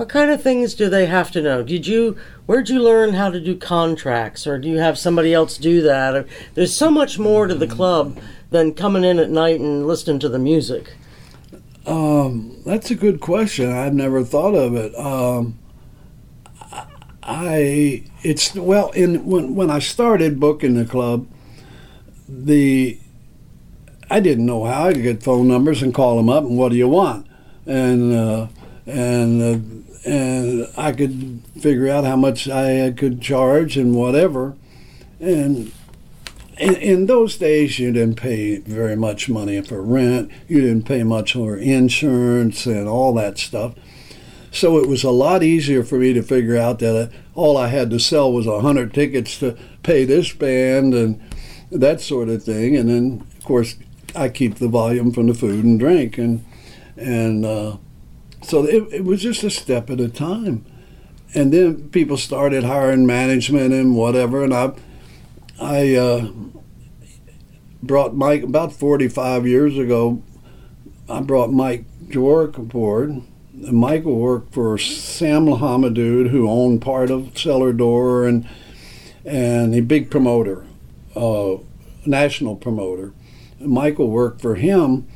[0.00, 1.62] What kind of things do they have to know?
[1.62, 5.58] Did you, where'd you learn how to do contracts, or do you have somebody else
[5.58, 6.16] do that?
[6.16, 10.18] Or, there's so much more to the club than coming in at night and listening
[10.20, 10.94] to the music.
[11.84, 13.70] Um, that's a good question.
[13.70, 14.96] I've never thought of it.
[14.96, 15.58] Um,
[17.22, 21.28] I it's well in when when I started booking the club,
[22.26, 22.98] the
[24.10, 26.78] I didn't know how to get phone numbers and call them up and what do
[26.78, 27.26] you want,
[27.66, 28.46] and uh,
[28.86, 34.56] and uh, and I could figure out how much I could charge and whatever,
[35.20, 35.72] and
[36.60, 40.30] in, in those days, you didn't pay very much money for rent.
[40.46, 43.74] You didn't pay much for insurance and all that stuff.
[44.52, 47.68] So it was a lot easier for me to figure out that uh, all I
[47.68, 51.20] had to sell was a hundred tickets to pay this band and
[51.70, 52.76] that sort of thing.
[52.76, 53.76] And then, of course,
[54.14, 56.44] I keep the volume from the food and drink, and
[56.96, 57.76] and uh,
[58.42, 60.64] so it, it was just a step at a time.
[61.34, 64.72] And then people started hiring management and whatever, and I
[65.60, 66.30] I uh,
[67.82, 70.22] brought Mike about 45 years ago.
[71.08, 73.10] I brought Mike Jaworek aboard.
[73.10, 78.48] And Michael worked for Sam L'Hommedieu, who owned part of Cellar Door and
[79.24, 80.64] and a big promoter,
[81.14, 81.56] uh,
[82.06, 83.12] national promoter.
[83.60, 85.06] Michael worked for him,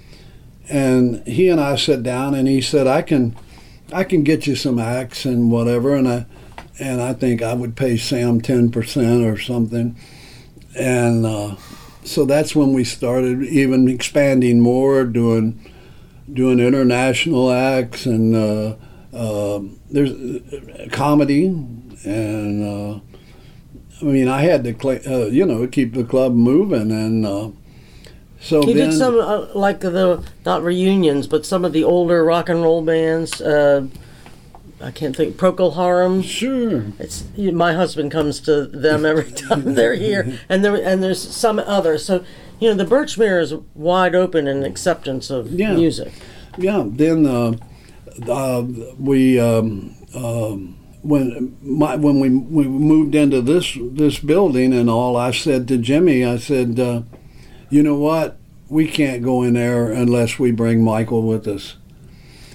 [0.69, 3.37] and he and I sat down, and he said, "I can,
[3.93, 6.27] I can get you some acts and whatever," and I,
[6.79, 9.97] and I think I would pay Sam ten percent or something,
[10.79, 11.57] and uh,
[12.05, 15.61] so that's when we started even expanding more, doing,
[16.33, 18.77] doing international acts and uh,
[19.13, 19.61] uh,
[19.91, 21.47] there's comedy.
[22.05, 22.65] And.
[22.65, 23.01] Uh,
[24.01, 27.51] I mean, I had to, uh, you know, keep the club moving, and uh,
[28.45, 32.23] so You then, did some uh, like the not reunions, but some of the older
[32.25, 33.41] rock and roll bands.
[33.41, 33.87] Uh,
[34.81, 35.37] I can't think.
[35.37, 36.21] Procol Harum.
[36.21, 36.85] Sure.
[36.99, 41.59] It's my husband comes to them every time they're here, and there and there's some
[41.59, 42.05] others.
[42.05, 42.23] So
[42.61, 45.75] you know the Birchmere is wide open in acceptance of Yeah.
[45.75, 46.13] music.
[46.59, 46.85] Yeah.
[46.87, 47.55] Then uh,
[48.29, 48.63] uh,
[48.99, 55.17] we um, um, when my when we we moved into this this building and all,
[55.17, 57.03] I said to Jimmy, I said, uh,
[57.75, 58.37] you know what,
[58.69, 61.77] we can't go in there unless we bring Michael with us.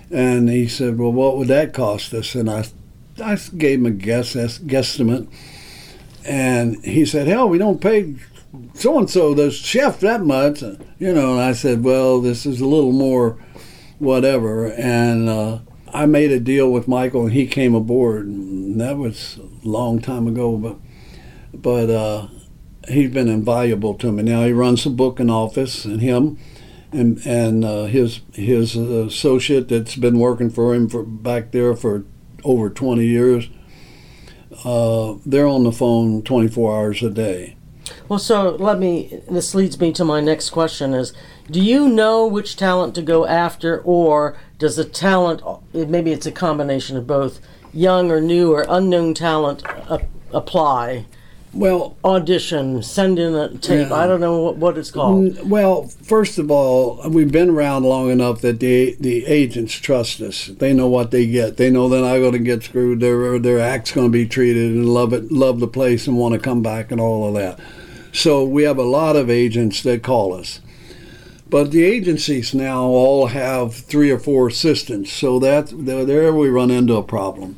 [0.09, 2.35] And he said, well, what would that cost us?
[2.35, 2.63] And I
[3.21, 5.27] I gave him a guess guesstimate,
[6.23, 8.15] and he said, hell, we don't pay
[8.73, 11.33] so and so the chef that much, you know.
[11.33, 13.37] And I said, well, this is a little more
[13.99, 14.71] whatever.
[14.71, 15.59] And uh,
[15.93, 18.25] I made a deal with Michael, and he came aboard.
[18.25, 20.77] And that was a long time ago, but
[21.53, 22.27] but uh,
[22.89, 24.23] he's been invaluable to me.
[24.23, 26.37] Now he runs the booking office, and him
[26.91, 32.05] and and uh, his his associate that's been working for him for back there for
[32.43, 33.49] over 20 years.
[34.63, 37.55] Uh, they're on the phone 24 hours a day.
[38.07, 39.21] Well, so let me.
[39.29, 41.13] This leads me to my next question: Is
[41.49, 45.41] do you know which talent to go after, or does the talent?
[45.73, 47.39] Maybe it's a combination of both,
[47.73, 49.99] young or new or unknown talent uh,
[50.31, 51.05] apply,
[51.51, 53.89] Well, audition, send in a tape.
[53.89, 53.95] Yeah.
[53.95, 55.33] I don't know what, what it's called.
[55.33, 60.21] Mm, Well, first of all, we've been around long enough that the the agents trust
[60.21, 60.47] us.
[60.47, 61.57] They know what they get.
[61.57, 62.99] They know they're not going to get screwed.
[62.99, 66.33] Their their act's going to be treated and love it, love the place, and want
[66.35, 67.59] to come back and all of that.
[68.11, 70.61] So we have a lot of agents that call us.
[71.49, 76.47] But the agencies now all have three or four assistants, so that there there we
[76.47, 77.57] run into a problem.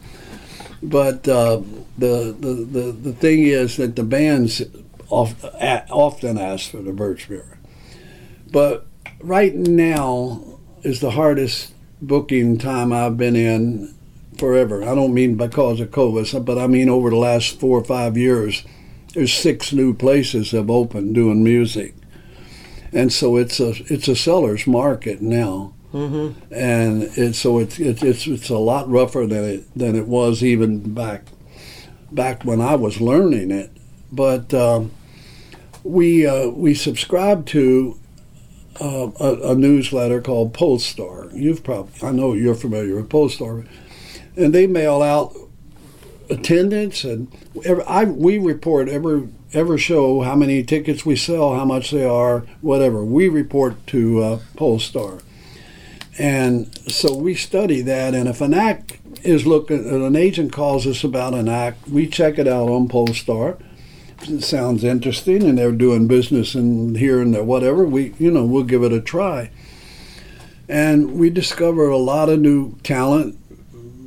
[0.84, 1.62] But uh,
[1.98, 4.64] the, the the the thing is that the bands
[5.10, 5.44] oft,
[5.92, 7.58] often ask for the Birch Birchmere.
[8.52, 8.88] But
[9.20, 13.94] right now is the hardest booking time I've been in
[14.38, 14.84] forever.
[14.84, 18.18] I don't mean because of COVID, but I mean over the last four or five
[18.18, 18.64] years.
[19.14, 21.94] There's six new places have opened doing music,
[22.94, 28.02] and so it's a it's a seller's market now hmm and it, so it's, it's
[28.02, 31.26] it's it's a lot rougher than it than it was even back
[32.12, 33.72] back when I was learning it.
[34.12, 34.92] But um,
[35.84, 37.98] we uh, we subscribe to
[38.80, 41.34] uh, a, a newsletter called Pollstar.
[41.34, 43.68] You've probably I know you're familiar with Pollstar,
[44.36, 45.36] and they mail out
[46.30, 47.28] attendance and
[47.66, 52.06] every, I we report every every show how many tickets we sell, how much they
[52.06, 53.04] are, whatever.
[53.04, 55.22] We report to uh, Pollstar.
[56.18, 61.04] And so we study that, and if an act is looking, an agent calls us
[61.04, 63.62] about an act, we check it out on Pollstar.
[64.24, 67.86] It sounds interesting, and they're doing business and here and there, whatever.
[67.86, 69.52] We, you know, we'll give it a try.
[70.68, 73.38] And we discover a lot of new talent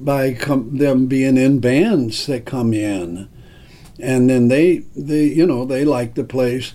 [0.05, 3.29] by com- them being in bands that come in,
[3.99, 6.75] and then they, they, you know, they like the place.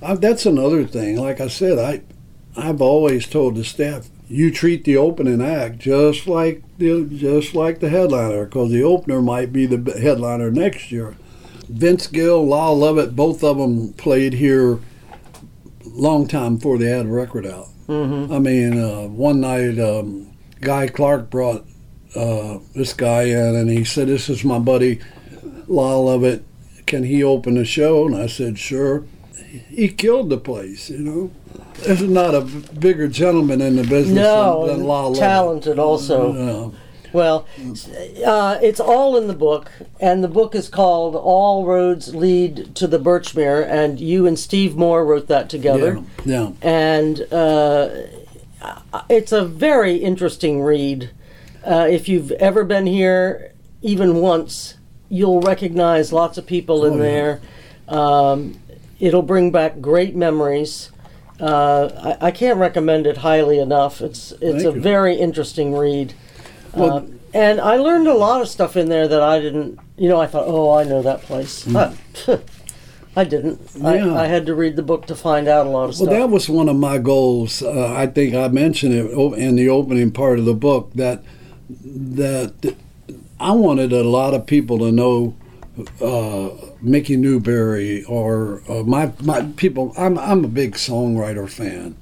[0.00, 1.16] Uh, that's another thing.
[1.16, 2.02] Like I said, I,
[2.56, 7.80] I've always told the staff, you treat the opening act just like the just like
[7.80, 11.16] the headliner, because the opener might be the headliner next year.
[11.68, 14.78] Vince Gill, Lyle Lovett, both of them played here
[15.84, 17.66] long time before they had a record out.
[17.86, 21.66] hmm I mean, uh, one night, um, Guy Clark brought
[22.14, 25.00] uh, this guy in, and he said, "This is my buddy
[25.66, 26.44] Lyle Lovett.
[26.86, 29.04] Can he open the show?" And I said, "Sure."
[29.68, 31.30] He killed the place, you know.
[31.82, 36.72] There's not a bigger gentleman in the business No, than, than talented also.
[36.72, 36.78] Yeah.
[37.12, 37.46] Well,
[38.24, 42.86] uh, it's all in the book, and the book is called "All Roads Lead to
[42.86, 46.00] the Birchmere," and you and Steve Moore wrote that together.
[46.24, 47.88] Yeah, And uh,
[49.08, 51.10] it's a very interesting read.
[51.64, 54.76] Uh, if you've ever been here, even once,
[55.08, 57.02] you'll recognize lots of people in Oh, yeah.
[57.02, 57.40] there.
[57.88, 58.59] Um,
[59.00, 60.90] it'll bring back great memories.
[61.40, 64.00] Uh, I, I can't recommend it highly enough.
[64.00, 64.80] It's it's Thank a you.
[64.80, 66.14] very interesting read.
[66.74, 69.78] Well- Uh, and I learned a lot of stuff in there that I didn't.
[69.96, 71.64] You know, I thought, oh, I know that place.
[71.72, 71.94] Uh,
[73.16, 73.60] I didn't.
[73.76, 73.86] Yeah.
[74.16, 76.08] I, I had to read the book to find out a lot of Well, stuff.
[76.08, 77.62] Well, that was one of my goals.
[77.62, 81.22] Uh, I think I mentioned it in the opening part of the book that
[81.84, 82.74] that
[83.38, 85.34] I wanted a lot of people to know
[86.00, 86.50] uh,
[86.80, 89.92] Mickey Newbury or uh, my my people.
[89.96, 91.96] I'm I'm a big songwriter fan,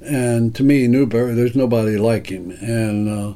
[0.00, 3.34] and to me Newberry, there's nobody like him, and uh,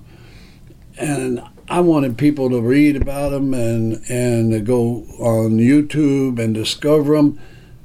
[0.99, 6.53] and I wanted people to read about him and and to go on YouTube and
[6.53, 7.39] discover him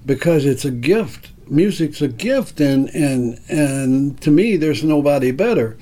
[0.05, 1.31] because it's a gift.
[1.47, 5.77] Music's a gift, and and and to me, there's nobody better.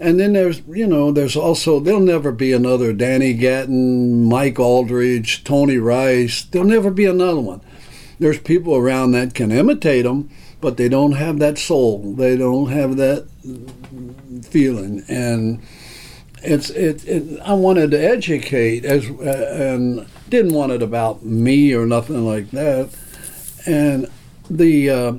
[0.00, 5.44] And then there's you know there's also there'll never be another Danny Gatton, Mike Auldridge,
[5.44, 6.42] Tony Rice.
[6.42, 7.60] There'll never be another one.
[8.18, 10.30] There's people around that can imitate them,
[10.60, 12.14] but they don't have that soul.
[12.14, 13.28] They don't have that
[14.42, 15.62] feeling, and
[16.42, 21.74] it's it, it I wanted to educate as uh, and didn't want it about me
[21.74, 22.88] or nothing like that.
[23.66, 24.10] And
[24.48, 25.12] the uh,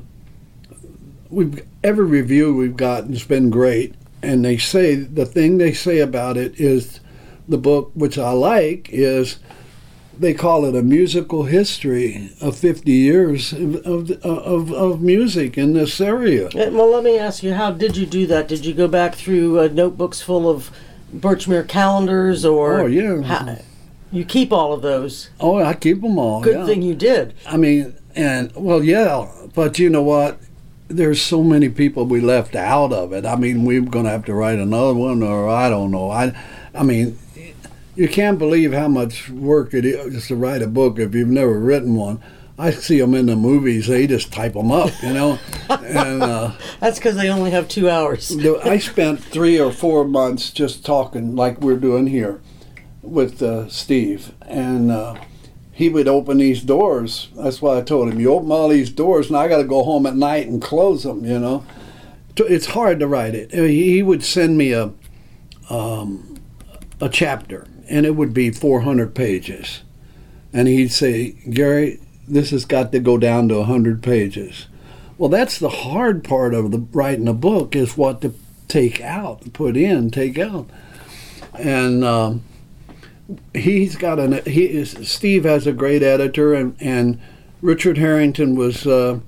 [1.29, 3.93] we've every review we've gotten has been great,
[4.23, 6.99] and they say the thing they say about it is
[7.47, 9.39] the book, which I like, is
[10.17, 15.99] they call it a musical history of 50 years of, of, of, music in this
[15.99, 16.47] area.
[16.47, 18.47] Uh, Well, let me ask you, how did you do that?
[18.47, 20.69] Did you go back through uh, notebooks full of
[21.13, 23.21] Birchmere calendars, or Oh, yeah.
[23.21, 23.57] how-
[24.11, 25.29] you keep all of those?
[25.39, 26.41] Oh, I keep them all.
[26.41, 26.65] Good yeah.
[26.65, 27.33] thing you did.
[27.47, 30.37] I mean, and well, yeah, but you know what?
[30.95, 33.25] There's so many people we left out of it.
[33.25, 36.11] I mean, we're going to have to write another one, or I don't know.
[36.11, 36.33] I,
[36.73, 37.17] I mean,
[37.95, 41.59] you can't believe how much work it is to write a book if you've never
[41.59, 42.21] written one.
[42.57, 45.39] I see them in the movies; they just type them up, you know.
[45.69, 48.37] and uh, That's because they only have two hours.
[48.63, 52.39] I spent three or four months just talking like we're doing here
[53.01, 55.15] with uh, Steve, and uh,
[55.81, 57.29] he would open these doors.
[57.35, 59.83] That's why I told him, "You open all these doors, and I got to go
[59.83, 61.65] home at night and close them." You know,
[62.37, 63.51] it's hard to write it.
[63.51, 64.91] Uh, He he would send me a
[65.71, 66.37] um,
[66.99, 69.81] a chapter, and it would be 400 pages,
[70.53, 74.67] and he'd say, "Gary, this has got to go down to 100 pages."
[75.17, 78.35] Well, that's the hard part of the writing a book is what to
[78.67, 80.69] take out, put in, take out,
[81.57, 82.43] and um,
[83.53, 87.19] he's got an he is Steve has a great editor, and and
[87.61, 89.19] Richard Harrington was uh,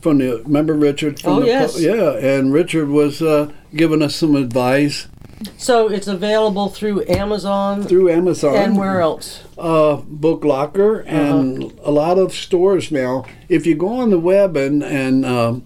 [0.00, 1.80] from the remember Richard from Oh, the yes.
[1.80, 5.08] yeah, and Richard was uh, giving us some advice
[5.56, 9.42] So it's available through Amazon through Amazon and where else?
[9.58, 13.24] uh, Book Locker and a lot of stores now.
[13.48, 15.64] If you go on the web and and um,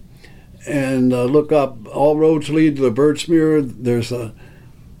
[0.67, 4.33] and uh, look up "All Roads Lead to the Birchmere," there's a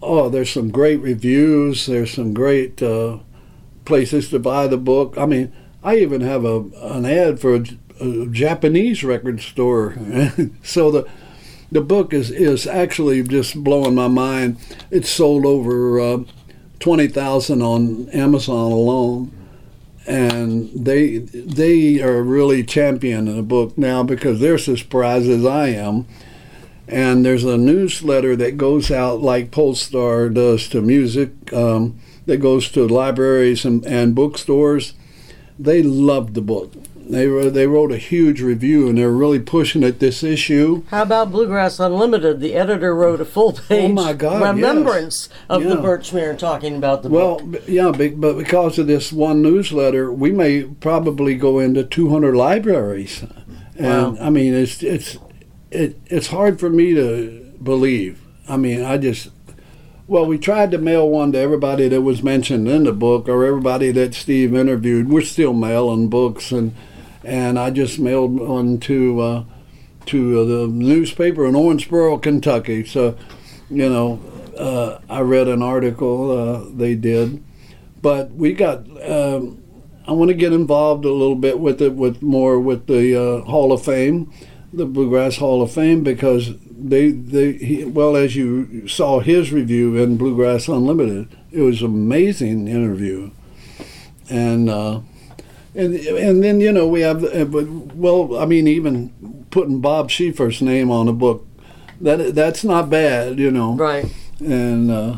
[0.01, 1.85] oh, there's some great reviews.
[1.85, 3.19] There's some great uh,
[3.85, 5.17] places to buy the book.
[5.17, 5.51] I mean,
[5.83, 9.95] I even have a an ad for a Japanese record store.
[10.63, 11.07] so the
[11.71, 14.57] the book is is actually just blowing my mind.
[14.91, 16.23] It's sold over uh,
[16.79, 19.31] twenty thousand on Amazon alone,
[20.07, 26.07] and they they are really championing the book now because they're surprised as I am.
[26.87, 32.69] And there's a newsletter that goes out like Pollstar does to music, um, that goes
[32.71, 34.93] to libraries and, and bookstores.
[35.57, 36.71] They loved the book.
[37.07, 40.83] They wrote, they wrote a huge review, and they're really pushing it this issue.
[40.89, 42.39] How about Bluegrass Unlimited?
[42.39, 44.55] The editor wrote a full page Oh, my God, yes.
[44.55, 45.75] remembrance of the Yeah.
[45.75, 47.65] Birchmere talking about the Well, book.
[47.67, 53.23] b- yeah, but because of this one newsletter, we may probably go into 200 libraries,
[53.77, 54.25] and Wow.
[54.25, 55.17] I mean, it's it's
[55.75, 58.21] it, it's hard for me to believe.
[58.47, 59.29] I mean, I just
[60.07, 63.43] well, we tried to mail one to everybody that was mentioned in the book or
[63.43, 65.09] everybody that Steve interviewed.
[65.09, 66.75] We're still mailing books, and
[67.23, 69.43] and I just mailed one to uh,
[70.07, 72.85] to uh, the newspaper in Owensboro, Kentucky.
[72.85, 73.17] So,
[73.69, 74.21] you know,
[74.57, 77.43] uh, I read an article uh, they did,
[78.01, 78.85] but we got.
[79.09, 79.61] Um,
[80.07, 83.41] I want to get involved a little bit with it, with more with the uh,
[83.45, 84.31] Hall of Fame.
[84.73, 89.95] The Bluegrass Hall of Fame because they they he, well as you saw his review
[89.95, 93.31] in Bluegrass Unlimited, it was an amazing interview,
[94.29, 94.99] and uh,
[95.73, 100.09] and and then you know we have uh, but well I mean even putting Bob
[100.09, 101.47] Schieffer's name on a book,
[102.01, 104.05] that that's not bad you know Right.
[104.39, 105.17] and uh,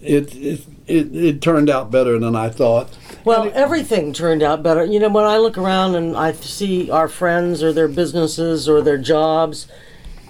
[0.00, 2.96] it, it it it turned out better than I thought.
[3.26, 4.84] Well, everything turned out better.
[4.84, 8.80] You know, when I look around and I see our friends or their businesses or
[8.80, 9.66] their jobs,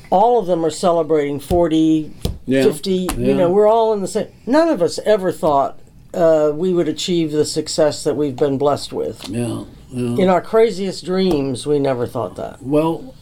[0.08, 2.10] all of them are celebrating 40,
[2.46, 2.62] Yeah.
[2.62, 3.08] 50.
[3.18, 4.28] You know, we're all in the same.
[4.46, 5.78] None of us ever thought
[6.14, 9.28] uh, we would achieve the success that we've been blessed with.
[9.28, 9.64] Yeah.
[9.90, 10.22] yeah.
[10.22, 12.62] In our craziest dreams, we never thought that.
[12.62, 13.14] Well,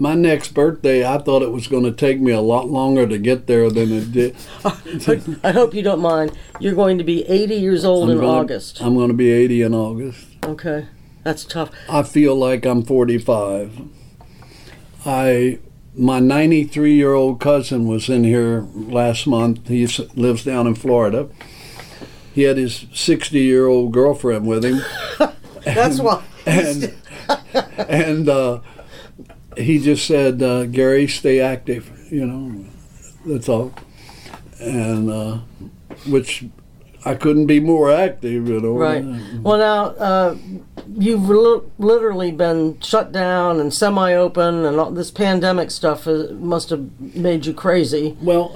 [0.00, 3.18] my next birthday, I thought it was going to take me a lot longer to
[3.18, 4.34] get there than it did.
[5.44, 6.32] I hope you don't mind.
[6.58, 8.80] You're going to be 80 years old in gonna- August.
[8.80, 10.26] I'm going to be 80 in August.
[10.42, 10.86] Okay.
[11.22, 11.70] That's tough.
[11.86, 13.78] I feel like I'm 45.
[15.04, 15.58] I
[15.94, 19.68] my 93 year old cousin was in here last month.
[19.68, 21.28] He lives down in Florida.
[22.32, 24.80] He had his 60 year old girlfriend with him.
[25.64, 26.24] That's why.
[26.46, 26.94] and
[27.76, 28.60] and uh,
[29.56, 32.64] he just said, uh, "Gary, stay active." You know,
[33.26, 33.72] that's all.
[34.60, 35.38] And uh,
[36.06, 36.44] which
[37.04, 38.48] I couldn't be more active.
[38.48, 39.04] You know, Right.
[39.42, 40.36] Well, now uh,
[40.96, 46.70] you've li- literally been shut down and semi-open, and all this pandemic stuff uh, must
[46.70, 48.16] have made you crazy.
[48.20, 48.52] Well,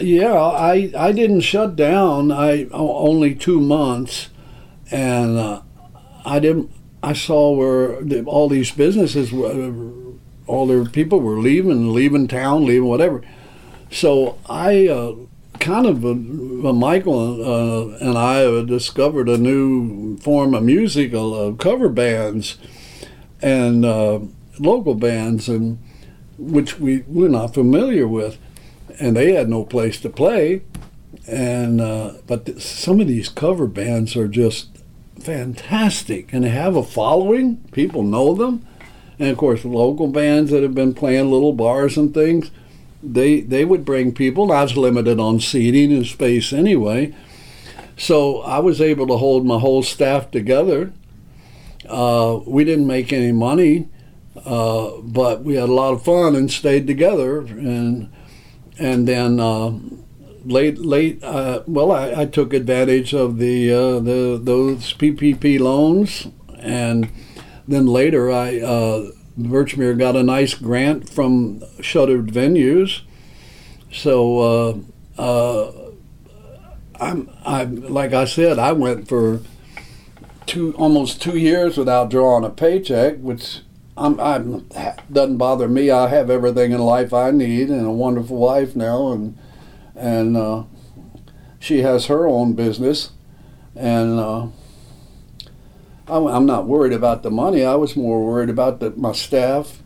[0.00, 2.30] yeah, I I didn't shut down.
[2.30, 4.28] I only two months,
[4.90, 5.62] and uh,
[6.24, 6.70] I didn't.
[7.02, 9.70] I saw where the, all these businesses were,
[10.48, 13.22] all their people were leaving, leaving town, leaving whatever.
[13.90, 15.14] So I uh,
[15.60, 21.14] kind of, uh, uh, Michael uh, and I uh, discovered a new form of music,
[21.14, 22.58] uh, cover bands,
[23.40, 23.82] and
[24.58, 25.78] local bands, and
[26.36, 28.38] which we we're not familiar with
[29.00, 30.62] and they had no place to play.
[31.26, 31.78] And
[32.26, 34.78] but th- some of these cover bands are just
[35.20, 37.58] fantastic, and they have a following.
[37.70, 38.66] People know them,
[39.18, 42.50] and of course, local bands that have been playing little bars and things,
[43.02, 44.52] they they would bring people.
[44.52, 47.14] I was limited on seating and space anyway,
[47.96, 50.92] so I was able to hold my whole staff together.
[51.88, 53.88] Uh, we didn't make any money,
[54.44, 58.10] uh, but we had a lot of fun and stayed together and
[58.78, 59.72] and then uh,
[60.44, 66.28] late late uh, well I, I took advantage of the uh, the those PPP loans
[66.58, 67.10] and
[67.68, 73.02] then later I uh, Birchmere got a nice grant from Shuttered Venues
[73.92, 74.84] so
[75.16, 75.72] uh, uh,
[77.00, 79.40] I'm I like I said I went for
[80.46, 83.60] two almost two years without drawing a paycheck which
[83.98, 84.68] I'm, I'm
[85.10, 85.90] doesn't bother me.
[85.90, 89.36] I have everything in life I need, and a wonderful wife now, and
[89.96, 90.64] and uh,
[91.58, 93.10] she has her own business,
[93.74, 94.46] and uh,
[96.10, 97.64] I'm, I'm not worried about the money.
[97.64, 99.82] I was more worried about the, my staff,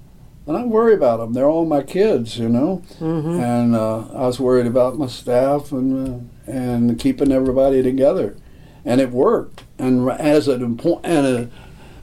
[0.46, 1.32] and I worry about them.
[1.32, 3.40] They're all my kids, you know, Mm-hmm.
[3.40, 6.08] and uh, I was worried about my staff and
[6.46, 8.36] uh, and keeping everybody together,
[8.84, 9.64] and it worked.
[9.78, 11.50] And as an important and a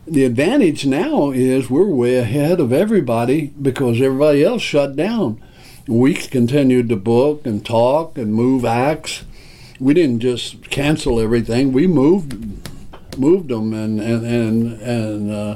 [0.07, 5.39] the advantage now is we're way ahead of everybody because everybody else shut down.
[5.87, 9.23] We continued to book and talk and move acts.
[9.79, 11.73] We didn't just cancel everything.
[11.73, 12.58] We moved
[13.19, 15.55] moved them and and and, and uh,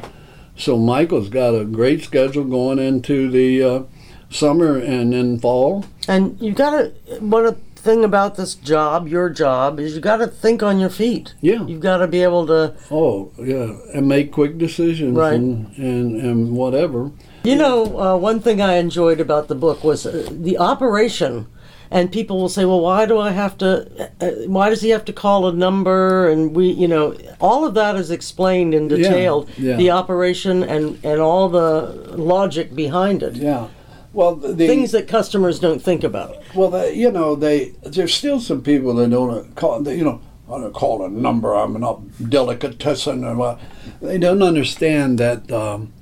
[0.55, 3.83] so Michael's got a great schedule going into the uh,
[4.29, 5.85] summer and then fall.
[6.07, 6.87] And you got to
[7.19, 10.89] one a thing about this job, your job, is you got to think on your
[10.89, 11.33] feet.
[11.41, 11.65] Yeah.
[11.65, 12.75] You've got to be able to.
[12.91, 15.33] Oh yeah, and make quick decisions Right.
[15.33, 17.11] and, and and whatever.
[17.43, 21.47] You know, uh, one thing I enjoyed about the book was uh, the operation.
[21.93, 24.09] And people will say, "Well, why do I have to?
[24.19, 27.75] Uh, why does he have to call a number?" And we, you know, all of
[27.75, 29.47] that is explained and detailed.
[29.57, 29.75] yeah.
[29.77, 33.35] The operation and and all the logic behind it.
[33.35, 33.67] Yeah.
[34.11, 36.37] Well, the, Things that customers don't think about.
[36.55, 39.79] Well, they, you know, they there's still some people that don't call.
[39.81, 40.19] They, you know,
[40.51, 41.53] I don't call a number.
[41.53, 43.59] I'm not delicatessen or what.
[44.01, 45.51] They don't understand that.
[45.51, 45.93] Um,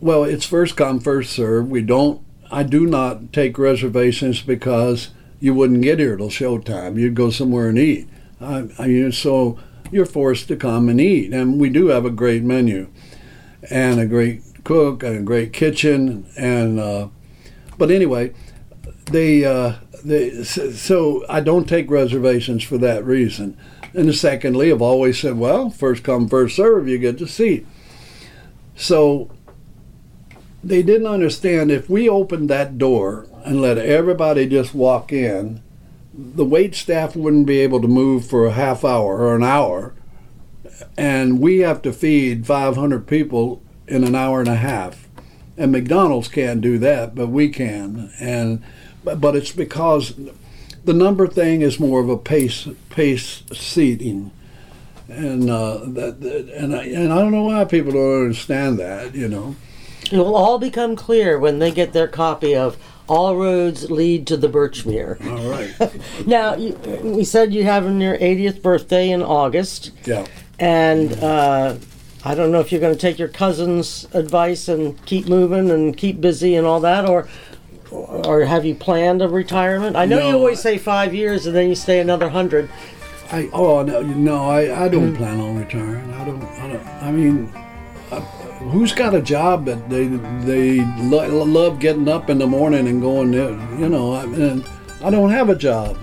[0.00, 1.68] well, it's first come, first serve.
[1.68, 2.20] We don't.
[2.50, 6.98] I do not take reservations because you wouldn't get here till showtime.
[6.98, 8.08] You'd go somewhere and eat.
[8.40, 9.58] I, I mean, so
[9.90, 12.88] you're forced to come and eat, and we do have a great menu,
[13.70, 16.78] and a great cook, and a great kitchen, and.
[16.80, 17.08] Uh,
[17.78, 18.34] but anyway,
[19.12, 19.74] they, uh,
[20.04, 23.56] they so- I don't take reservations for that reason.
[23.94, 27.64] And secondly, I've always said, well, first come, first serve, you get to see.
[28.76, 29.30] So
[30.62, 35.62] they didn't understand if we opened that door and let everybody just walk in,
[36.12, 39.94] the wait staff wouldn't be able to move for a half hour or an hour,
[40.96, 45.06] and we have to feed 500 people in an hour and a half.
[45.56, 48.12] And McDonald's can't do that, but we can.
[48.20, 48.62] And
[49.04, 50.14] but, it's because
[50.84, 54.30] the number thing is more of a pace pace seating
[55.08, 56.18] and uh, that,
[56.54, 59.14] and I, and I don't know why people don't understand that.
[59.14, 59.56] You know,
[60.12, 62.76] it will all become clear when they get their copy of
[63.08, 66.00] "All Roads Lead to the Birchmere." All right.
[66.26, 69.90] now, you, we said you have your 80th birthday in August.
[70.04, 70.26] Yeah.
[70.58, 71.76] And uh,
[72.24, 75.96] I don't know if you're going to take your cousin's advice and keep moving and
[75.96, 77.28] keep busy and all that, or
[77.90, 79.96] or have you planned a retirement?
[79.96, 82.68] I know No, you always I- say five years and then you stay another hundred.
[83.30, 86.12] I oh no no I, I don't plan on retiring.
[86.14, 86.86] I don't I don't.
[86.86, 87.52] I mean,
[88.10, 88.20] uh,
[88.70, 90.06] who's got a job that they
[90.46, 93.52] they lo- love getting up in the morning and going there?
[93.78, 94.64] You know, I mean,
[95.02, 95.96] I don't have a job.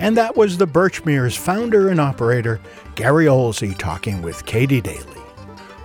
[0.00, 2.60] And that was the Birchmere's founder and operator,
[2.96, 5.06] Gary Oelze, talking with Katy Daley.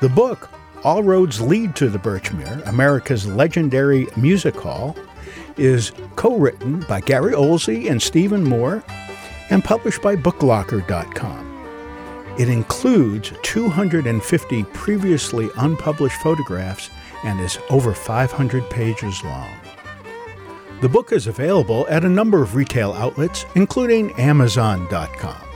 [0.00, 0.48] The book,
[0.84, 4.96] All Roads Lead to the Birchmere, America's legendary music hall,
[5.56, 8.84] is co written by Gary Oelze and Stephen Moore
[9.50, 12.36] and published by booklocker.com.
[12.38, 16.90] It includes 250 previously unpublished photographs
[17.24, 19.50] and is over 500 pages long.
[20.80, 25.47] The book is available at a number of retail outlets, including Amazon.com.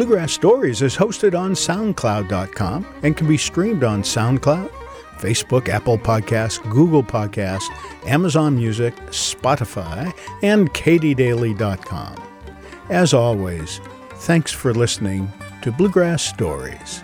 [0.00, 4.70] Bluegrass Stories is hosted on SoundCloud.com and can be streamed on SoundCloud,
[5.18, 7.68] Facebook, Apple Podcasts, Google Podcasts,
[8.06, 10.10] Amazon Music, Spotify,
[10.42, 12.16] and KatyDaley.com.
[12.88, 13.82] As always,
[14.20, 15.30] thanks for listening
[15.60, 17.02] to Bluegrass Stories.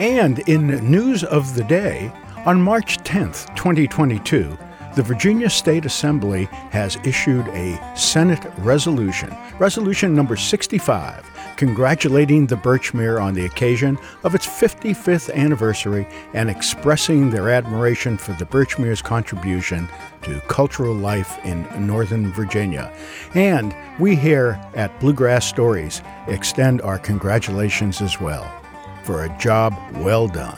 [0.00, 2.10] And in news of the day,
[2.46, 4.58] on March 10th, 2022,
[4.96, 11.29] the Virginia State Assembly has issued a Senate resolution, Resolution number 65,
[11.60, 18.32] congratulating the Birchmere on the occasion of its 55th anniversary and expressing their admiration for
[18.32, 19.86] the Birchmere's contribution
[20.22, 22.90] to cultural life in Northern Virginia.
[23.34, 28.50] And we here at Bluegrass Stories extend our congratulations as well
[29.04, 30.56] for a job well done.